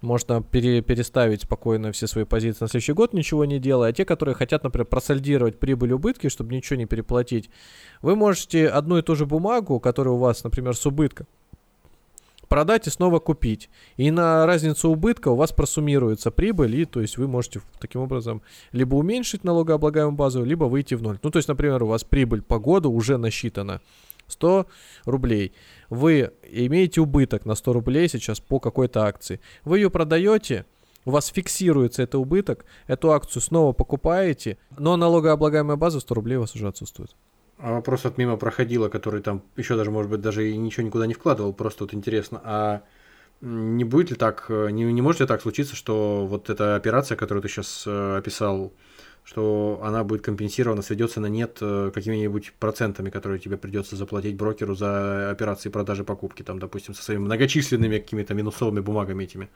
[0.00, 3.90] можно пере, переставить спокойно все свои позиции на следующий год, ничего не делая.
[3.90, 7.50] А те, которые хотят, например, просольдировать прибыль убытки, чтобы ничего не переплатить,
[8.00, 11.26] вы можете одну и ту же бумагу, которая у вас, например, с убытком,
[12.48, 13.70] продать и снова купить.
[13.96, 18.42] И на разницу убытка у вас просуммируется прибыль, и то есть вы можете таким образом
[18.72, 21.18] либо уменьшить налогооблагаемую базу, либо выйти в ноль.
[21.22, 23.80] Ну, то есть, например, у вас прибыль по году уже насчитана
[24.28, 24.66] 100
[25.04, 25.52] рублей.
[25.90, 29.40] Вы имеете убыток на 100 рублей сейчас по какой-то акции.
[29.64, 30.64] Вы ее продаете,
[31.04, 36.40] у вас фиксируется этот убыток, эту акцию снова покупаете, но налогооблагаемая база 100 рублей у
[36.40, 37.14] вас уже отсутствует.
[37.58, 41.06] А вопрос от мимо проходила, который там еще даже, может быть, даже и ничего никуда
[41.06, 42.82] не вкладывал, просто вот интересно, а
[43.40, 47.42] не будет ли так, не, не может ли так случиться, что вот эта операция, которую
[47.42, 48.72] ты сейчас э, описал,
[49.24, 54.74] что она будет компенсирована, сведется на нет э, какими-нибудь процентами, которые тебе придется заплатить брокеру
[54.74, 59.48] за операции продажи покупки, там, допустим, со своими многочисленными какими-то минусовыми бумагами этими.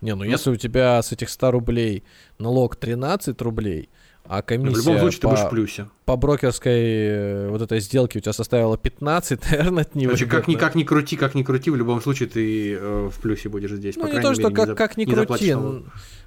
[0.00, 2.02] Не, ну если у тебя с этих 100 рублей
[2.38, 3.90] налог 13 рублей,
[4.24, 5.88] а комиссия в любом случае по, ты будешь в плюсе.
[6.04, 10.48] По брокерской э, вот этой сделке у тебя составила 15, наверное, это не Значит, как
[10.48, 13.72] ни, как ни крути, как ни крути, в любом случае ты э, в плюсе будешь
[13.72, 13.96] здесь.
[13.96, 15.54] Ну, по не то, что мере, как, не как ни крути.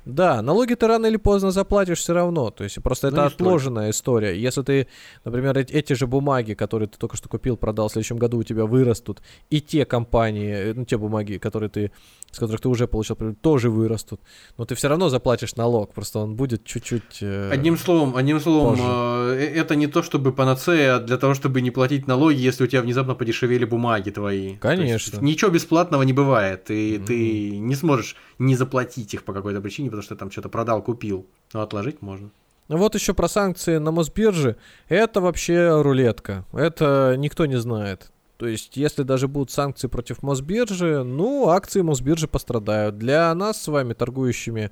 [0.05, 2.51] Да, налоги ты рано или поздно заплатишь все равно.
[2.51, 4.39] То есть просто ну, это отложенная история.
[4.39, 4.87] Если ты,
[5.23, 8.65] например, эти же бумаги, которые ты только что купил, продал в следующем году, у тебя
[8.65, 11.91] вырастут, и те компании, э, ну, те бумаги, которые ты,
[12.31, 14.21] с которых ты уже получил, тоже вырастут.
[14.57, 17.19] Но ты все равно заплатишь налог, просто он будет чуть-чуть.
[17.21, 21.61] Э, одним словом, одним словом, э, э, это не то чтобы панацея для того, чтобы
[21.61, 24.57] не платить налоги, если у тебя внезапно подешевели бумаги твои.
[24.57, 25.19] Конечно.
[25.21, 26.69] ничего бесплатного не бывает.
[26.69, 27.05] И mm-hmm.
[27.05, 31.25] ты не сможешь не заплатить их по какой-то причине, потому что там что-то продал, купил.
[31.53, 32.29] Но отложить можно.
[32.67, 34.57] Ну вот еще про санкции на Мосбирже.
[34.89, 36.45] Это вообще рулетка.
[36.53, 38.11] Это никто не знает.
[38.37, 42.97] То есть, если даже будут санкции против Мосбиржи, ну, акции Мосбиржи пострадают.
[42.97, 44.71] Для нас с вами, торгующими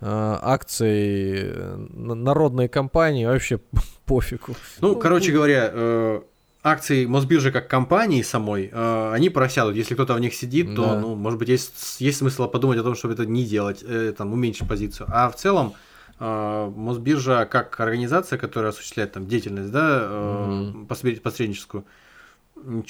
[0.00, 1.52] э, акцией
[1.88, 3.60] народной компании, вообще
[4.06, 4.56] пофигу.
[4.80, 6.20] Ну, ну короче говоря, э,
[6.66, 9.76] акции Мосбиржи как компании самой, э, они просядут.
[9.76, 10.98] Если кто-то в них сидит, то, да.
[10.98, 14.32] ну, может быть, есть, есть смысл подумать о том, чтобы это не делать, э, там,
[14.32, 15.06] уменьшить позицию.
[15.12, 15.74] А в целом,
[16.18, 20.86] э, Мосбиржа как организация, которая осуществляет там деятельность, да, э, угу.
[20.86, 21.84] посредническую,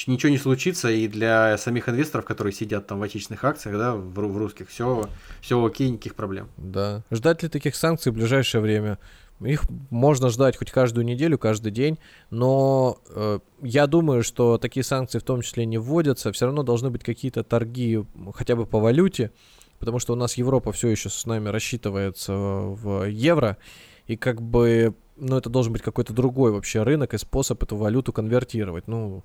[0.07, 4.11] ничего не случится, и для самих инвесторов, которые сидят там в отечественных акциях, да, в,
[4.11, 5.07] в русских, все,
[5.43, 6.49] все окей, никаких проблем.
[6.57, 7.03] Да.
[7.11, 8.99] Ждать ли таких санкций в ближайшее время?
[9.41, 11.99] Их можно ждать хоть каждую неделю, каждый день,
[12.31, 16.33] но э, я думаю, что такие санкции в том числе не вводятся.
[16.33, 18.03] Все равно должны быть какие-то торги
[18.35, 19.33] хотя бы по валюте,
[19.79, 23.59] потому что у нас Европа все еще с нами рассчитывается в евро,
[24.07, 28.13] и как бы, ну, это должен быть какой-то другой вообще рынок и способ эту валюту
[28.13, 28.89] конвертировать.
[28.89, 29.23] Ну,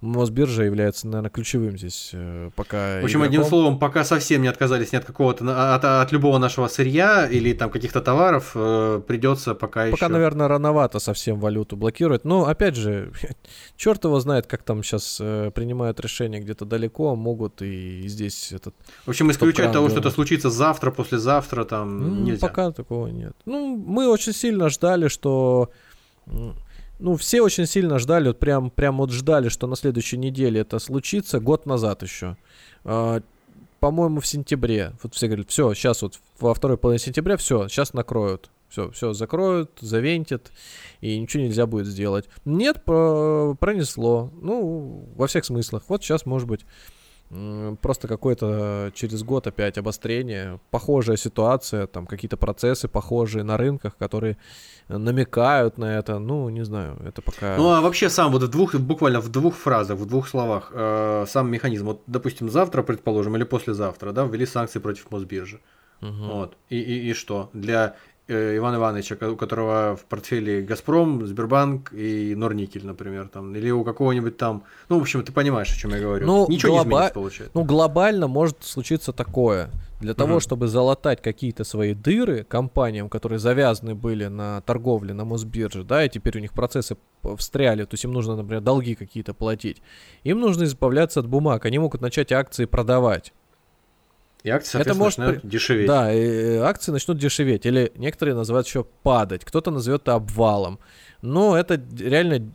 [0.00, 3.00] Мосбиржа является, наверное, ключевым здесь э, пока.
[3.00, 3.22] В общем, игроком.
[3.22, 7.52] одним словом, пока совсем не отказались ни от какого-то от, от любого нашего сырья или
[7.52, 9.96] там каких-то товаров, э, придется пока, пока еще.
[9.96, 12.24] Пока, наверное, рановато совсем валюту блокировать.
[12.24, 13.12] Но опять же,
[13.76, 18.74] черт его знает, как там сейчас э, принимают решения где-то далеко, могут и здесь этот.
[19.04, 22.46] В общем, исключать того, что это случится завтра, послезавтра, там ну, нельзя.
[22.46, 23.34] Пока такого нет.
[23.46, 25.70] Ну, мы очень сильно ждали, что
[26.98, 30.78] ну, все очень сильно ждали, вот прям, прям вот ждали, что на следующей неделе это
[30.78, 32.36] случится, год назад еще.
[32.84, 33.20] А,
[33.80, 34.92] по-моему, в сентябре.
[35.02, 38.50] Вот все говорят, все, сейчас вот во второй половине сентября, все, сейчас накроют.
[38.68, 40.52] Все, все закроют, завентят,
[41.00, 42.28] и ничего нельзя будет сделать.
[42.44, 44.30] Нет, про, пронесло.
[44.42, 45.84] Ну, во всех смыслах.
[45.88, 46.66] Вот сейчас, может быть,
[47.82, 54.38] просто какое-то через год опять обострение, похожая ситуация, там какие-то процессы похожие на рынках, которые
[54.88, 57.56] намекают на это, ну, не знаю, это пока...
[57.56, 61.26] Ну, а вообще сам вот в двух, буквально в двух фразах, в двух словах, э,
[61.28, 65.60] сам механизм, вот, допустим, завтра, предположим, или послезавтра, да, ввели санкции против Мосбиржи.
[66.00, 66.32] Угу.
[66.32, 66.56] Вот.
[66.70, 67.50] И, и, и что?
[67.52, 67.96] Для
[68.28, 73.84] э, Ивана Ивановича, у которого в портфеле Газпром, Сбербанк и Норникель, например, там, или у
[73.84, 76.26] какого-нибудь там, ну, в общем, ты понимаешь, о чем я говорю.
[76.26, 76.84] Ну, Ничего глоба...
[76.84, 77.52] не изменится, получается.
[77.54, 79.70] Ну, глобально может случиться такое.
[80.00, 85.24] Для того, mm чтобы залатать какие-то свои дыры компаниям, которые завязаны были на торговле на
[85.24, 86.96] Мосбирже, да, и теперь у них процессы
[87.36, 89.82] встряли, то есть им нужно, например, долги какие-то платить,
[90.22, 93.32] им нужно избавляться от бумаг, они могут начать акции продавать.
[94.44, 95.86] И акции, это может начнут дешеветь.
[95.86, 97.66] Да, и акции начнут дешеветь.
[97.66, 99.44] Или некоторые называют еще падать.
[99.44, 100.78] Кто-то назовет это обвалом.
[101.22, 102.50] Но это реально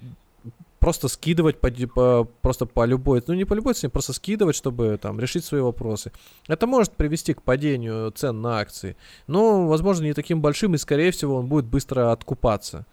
[0.84, 5.00] просто скидывать по, по, просто по любой, ну не по любой цене, просто скидывать, чтобы
[5.02, 6.12] там решить свои вопросы.
[6.50, 11.12] Это может привести к падению цен на акции, но, возможно, не таким большим, и, скорее
[11.12, 12.86] всего, он будет быстро откупаться.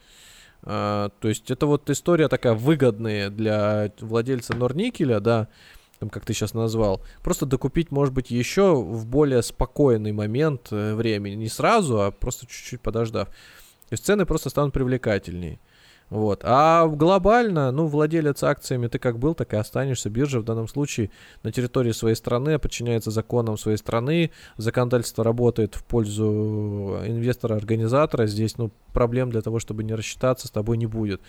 [0.62, 5.48] А, то есть это вот история такая выгодная для владельца Норникеля, да,
[6.00, 10.94] там, как ты сейчас назвал, просто докупить, может быть, еще в более спокойный момент э,
[10.94, 13.28] времени, не сразу, а просто чуть-чуть подождав.
[13.28, 15.60] То есть цены просто станут привлекательнее.
[16.08, 16.40] Вот.
[16.42, 20.10] А глобально, ну, владелец акциями ты как был, так и останешься.
[20.10, 21.10] Биржа в данном случае
[21.44, 24.32] на территории своей страны подчиняется законам своей страны.
[24.56, 28.26] Законодательство работает в пользу инвестора-организатора.
[28.26, 31.20] Здесь, ну, проблем для того, чтобы не рассчитаться с тобой не будет.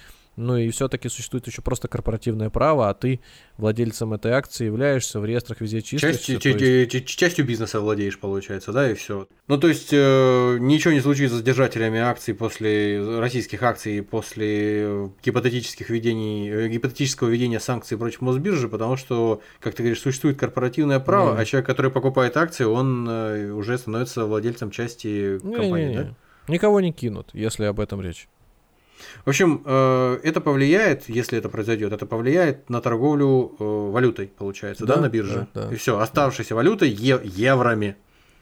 [0.41, 3.19] Ну и все-таки существует еще просто корпоративное право, а ты
[3.57, 6.39] владельцем этой акции являешься, в реестрах везде числишься.
[6.39, 7.05] Частью, есть...
[7.05, 9.27] частью бизнеса владеешь, получается, да, и все.
[9.47, 15.91] Ну, то есть, э, ничего не случится с держателями акций после российских акций, после гипотетических
[15.91, 21.35] ведений, э, гипотетического ведения санкций против Мосбиржи, потому что, как ты говоришь, существует корпоративное право,
[21.35, 21.39] mm.
[21.39, 25.95] а человек, который покупает акции, он э, уже становится владельцем части компании, не, не, не.
[25.97, 26.15] да?
[26.47, 28.27] Никого не кинут, если об этом речь.
[29.25, 34.85] В общем, э, это повлияет, если это произойдет, это повлияет на торговлю э, валютой, получается,
[34.85, 35.47] да, да на бирже.
[35.53, 35.73] Да, да.
[35.73, 37.95] И все, оставшейся валютой е- еврами.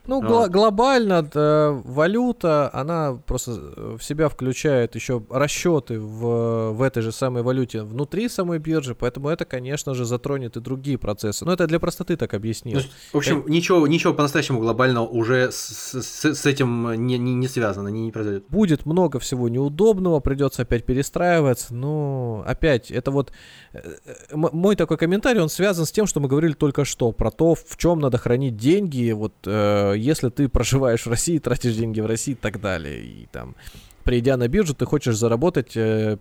[0.10, 7.02] Ну, гл- глобально да, валюта, она просто в себя включает еще расчеты в, в этой
[7.02, 11.46] же самой валюте внутри самой биржи, поэтому это, конечно же, затронет и другие процессы.
[11.46, 12.80] Но это для простоты так объяснил.
[12.80, 12.84] Ну,
[13.14, 13.52] в общем, это...
[13.52, 18.12] ничего, ничего по-настоящему глобального уже с, с, с этим не, не, не связано, не, не
[18.12, 18.46] произойдет.
[18.50, 23.32] Будет много всего неудобного, придется опять перестраиваться, но опять, это вот
[23.74, 27.32] э, э, мой такой комментарий, он связан с тем, что мы говорили только что, про
[27.32, 32.02] то, в чем надо хранить деньги, вот э, если ты проживаешь в России, тратишь деньги
[32.02, 33.04] в России и так далее.
[33.04, 33.56] И там,
[34.04, 36.18] придя на биржу, ты хочешь заработать, э,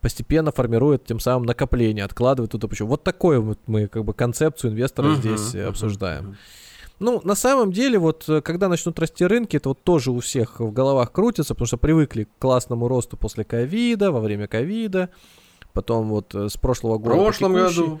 [0.00, 2.88] постепенно формирует тем самым накопление, откладывает туда почему.
[2.88, 6.30] Вот такую вот мы как бы концепцию инвестора uh-huh, здесь uh-huh, обсуждаем.
[6.30, 6.36] Uh-huh.
[7.02, 10.60] Ну, на самом деле, вот э, когда начнут расти рынки, это вот тоже у всех
[10.60, 15.10] в головах крутится, потому что привыкли к классному росту после ковида, во время ковида,
[15.72, 17.16] потом вот э, с прошлого года.
[17.16, 18.00] В прошлом году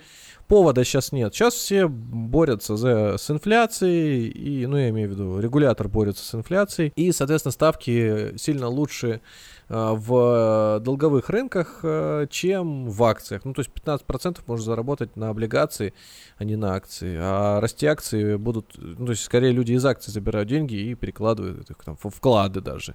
[0.52, 1.34] повода сейчас нет.
[1.34, 6.34] Сейчас все борются за, с инфляцией, и, ну, я имею в виду, регулятор борется с
[6.34, 9.22] инфляцией, и, соответственно, ставки сильно лучше
[9.70, 13.46] э, в долговых рынках, э, чем в акциях.
[13.46, 15.94] Ну, то есть 15% можно заработать на облигации,
[16.36, 17.16] а не на акции.
[17.18, 21.70] А расти акции будут, ну, то есть скорее люди из акций забирают деньги и перекладывают
[21.70, 22.94] их там в вклады даже.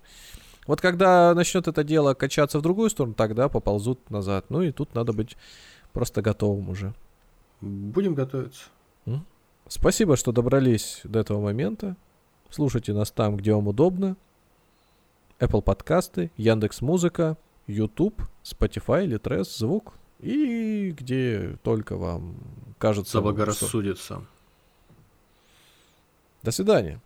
[0.67, 4.45] Вот когда начнет это дело качаться в другую сторону, тогда поползут назад.
[4.49, 5.37] Ну и тут надо быть
[5.91, 6.93] просто готовым уже.
[7.61, 8.65] Будем готовиться.
[9.67, 11.97] Спасибо, что добрались до этого момента.
[12.49, 14.15] Слушайте нас там, где вам удобно.
[15.39, 17.37] Apple подкасты, Яндекс Музыка,
[17.67, 22.37] YouTube, Spotify, Litres, звук и где только вам
[22.79, 23.13] кажется.
[23.13, 24.15] Заблагорассудится.
[24.15, 24.25] Что...
[26.43, 27.01] До свидания.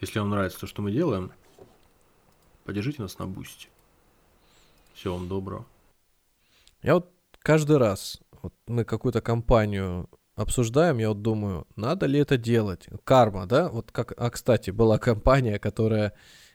[0.00, 1.30] Если вам нравится то, что мы делаем,
[2.64, 3.68] поддержите нас на бусте.
[4.94, 5.66] Всего вам доброго.
[6.82, 7.12] Я вот
[7.42, 12.88] каждый раз вот мы какую-то компанию обсуждаем, я вот думаю, надо ли это делать?
[13.04, 13.68] Карма, да?
[13.68, 16.14] Вот как, а кстати, была компания, которая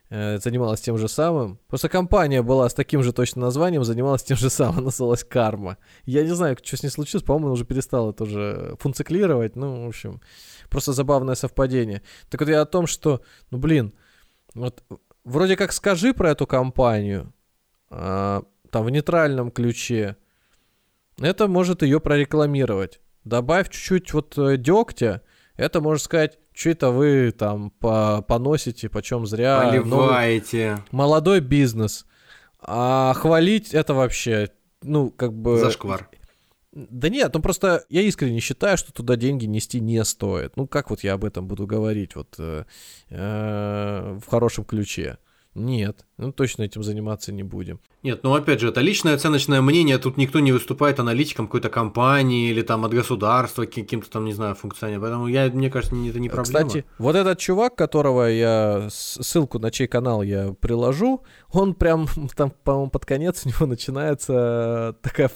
[0.10, 1.60] э, занималась тем же самым.
[1.68, 5.78] Просто компания была с таким же точно названием, занималась тем же самым, называлась Карма.
[6.06, 10.22] Я не знаю, что с ней случилось, по-моему, уже перестала тоже функциклировать, ну, в общем,
[10.70, 12.02] просто забавное совпадение.
[12.30, 13.22] Так вот я о том, что,
[13.52, 13.94] ну, блин,
[14.56, 14.84] вот
[15.24, 17.34] вроде как скажи про эту компанию,
[17.90, 20.18] а, там в нейтральном ключе,
[21.20, 23.00] это может ее прорекламировать.
[23.24, 25.22] Добавь чуть-чуть вот э, дегтя,
[25.56, 29.70] это можно сказать, что это вы там по поносите, почем зря.
[29.72, 30.70] Поливаете.
[30.70, 32.06] Новый, молодой бизнес.
[32.60, 34.50] А хвалить это вообще,
[34.82, 35.58] ну, как бы...
[35.58, 36.10] Зашквар.
[36.72, 40.58] Да нет, ну просто я искренне считаю, что туда деньги нести не стоит.
[40.58, 42.66] Ну как вот я об этом буду говорить вот э,
[43.10, 45.18] э, в хорошем ключе?
[45.56, 47.80] Нет, ну точно этим заниматься не будем.
[48.04, 52.50] Нет, ну опять же, это личное оценочное мнение, тут никто не выступает аналитиком какой-то компании
[52.50, 55.00] или там от государства каким-то там, не знаю, функционием.
[55.00, 56.68] Поэтому я, мне кажется, это не проблема.
[56.68, 62.52] Кстати, вот этот чувак, которого я, ссылку на чей канал я приложу, он прям там,
[62.52, 65.32] по-моему, под конец у него начинается такая,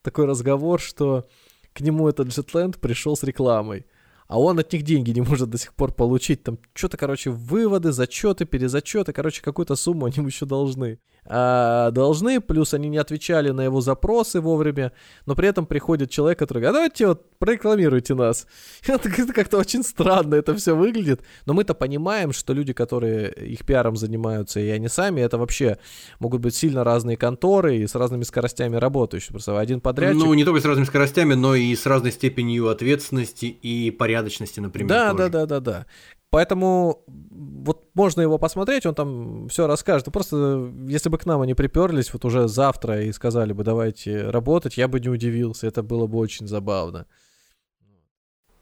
[0.00, 1.28] такой разговор, что
[1.74, 3.84] к нему этот Jetland пришел с рекламой
[4.28, 6.42] а он от них деньги не может до сих пор получить.
[6.42, 11.00] Там что-то, короче, выводы, зачеты, перезачеты, короче, какую-то сумму они ему еще должны.
[11.30, 14.92] А, должны, плюс они не отвечали на его запросы вовремя,
[15.26, 18.46] но при этом приходит человек, который говорит, а давайте вот прорекламируйте нас.
[18.86, 23.96] Это как-то очень странно это все выглядит, но мы-то понимаем, что люди, которые их пиаром
[23.96, 25.78] занимаются, и они сами, это вообще
[26.18, 29.30] могут быть сильно разные конторы и с разными скоростями работающие.
[29.30, 30.22] Просто один подрядчик...
[30.22, 34.88] Ну, не только с разными скоростями, но и с разной степенью ответственности и порядочности, например.
[34.88, 35.28] Да, тоже.
[35.28, 35.86] да, да, да, да.
[36.30, 40.12] Поэтому вот можно его посмотреть, он там все расскажет.
[40.12, 44.76] Просто если бы к нам они приперлись вот уже завтра и сказали бы давайте работать,
[44.76, 47.06] я бы не удивился, это было бы очень забавно.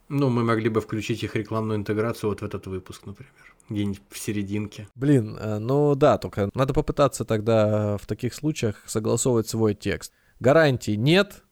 [0.09, 3.33] Ну, мы могли бы включить их рекламную интеграцию вот в этот выпуск, например,
[3.69, 4.87] где-нибудь в серединке.
[4.95, 10.13] Блин, э, ну да, только надо попытаться тогда в таких случаях согласовывать свой текст.
[10.39, 11.43] Гарантий нет,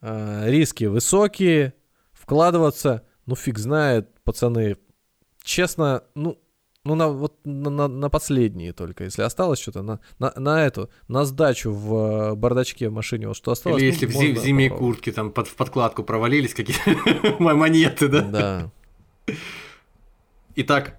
[0.00, 1.74] э, риски высокие,
[2.12, 4.76] вкладываться, ну фиг знает, пацаны,
[5.46, 6.38] честно, ну,
[6.84, 10.90] ну на, вот на, на, на последние только, если осталось что-то, на, на, на эту,
[11.08, 13.82] на сдачу в э, бардачке в машине, вот что осталось.
[13.82, 18.08] Или если ну, в, зим, в зимней куртке там под, в подкладку провалились какие-то монеты,
[18.08, 18.20] да?
[18.22, 18.70] Да.
[20.56, 20.98] Итак,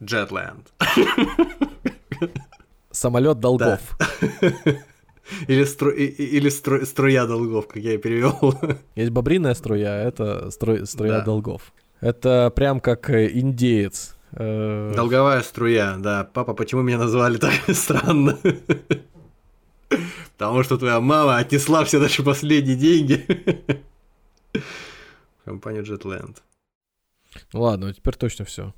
[0.00, 0.68] Jetland.
[2.90, 3.80] Самолет долгов.
[5.46, 5.90] Или, стру...
[5.90, 6.84] или стру...
[6.84, 8.54] струя долгов, как я перевел.
[8.96, 10.84] Есть бобриная струя, а это стру...
[10.84, 11.24] струя да.
[11.24, 11.72] долгов.
[12.02, 14.16] Это прям как э, индеец.
[14.32, 16.24] Э, Долговая струя, да.
[16.24, 18.36] Папа, почему меня назвали так странно?
[20.36, 23.24] Потому что твоя мама отнесла все наши последние деньги
[24.52, 26.38] в компанию Jetland.
[27.52, 28.74] Ладно, теперь точно все.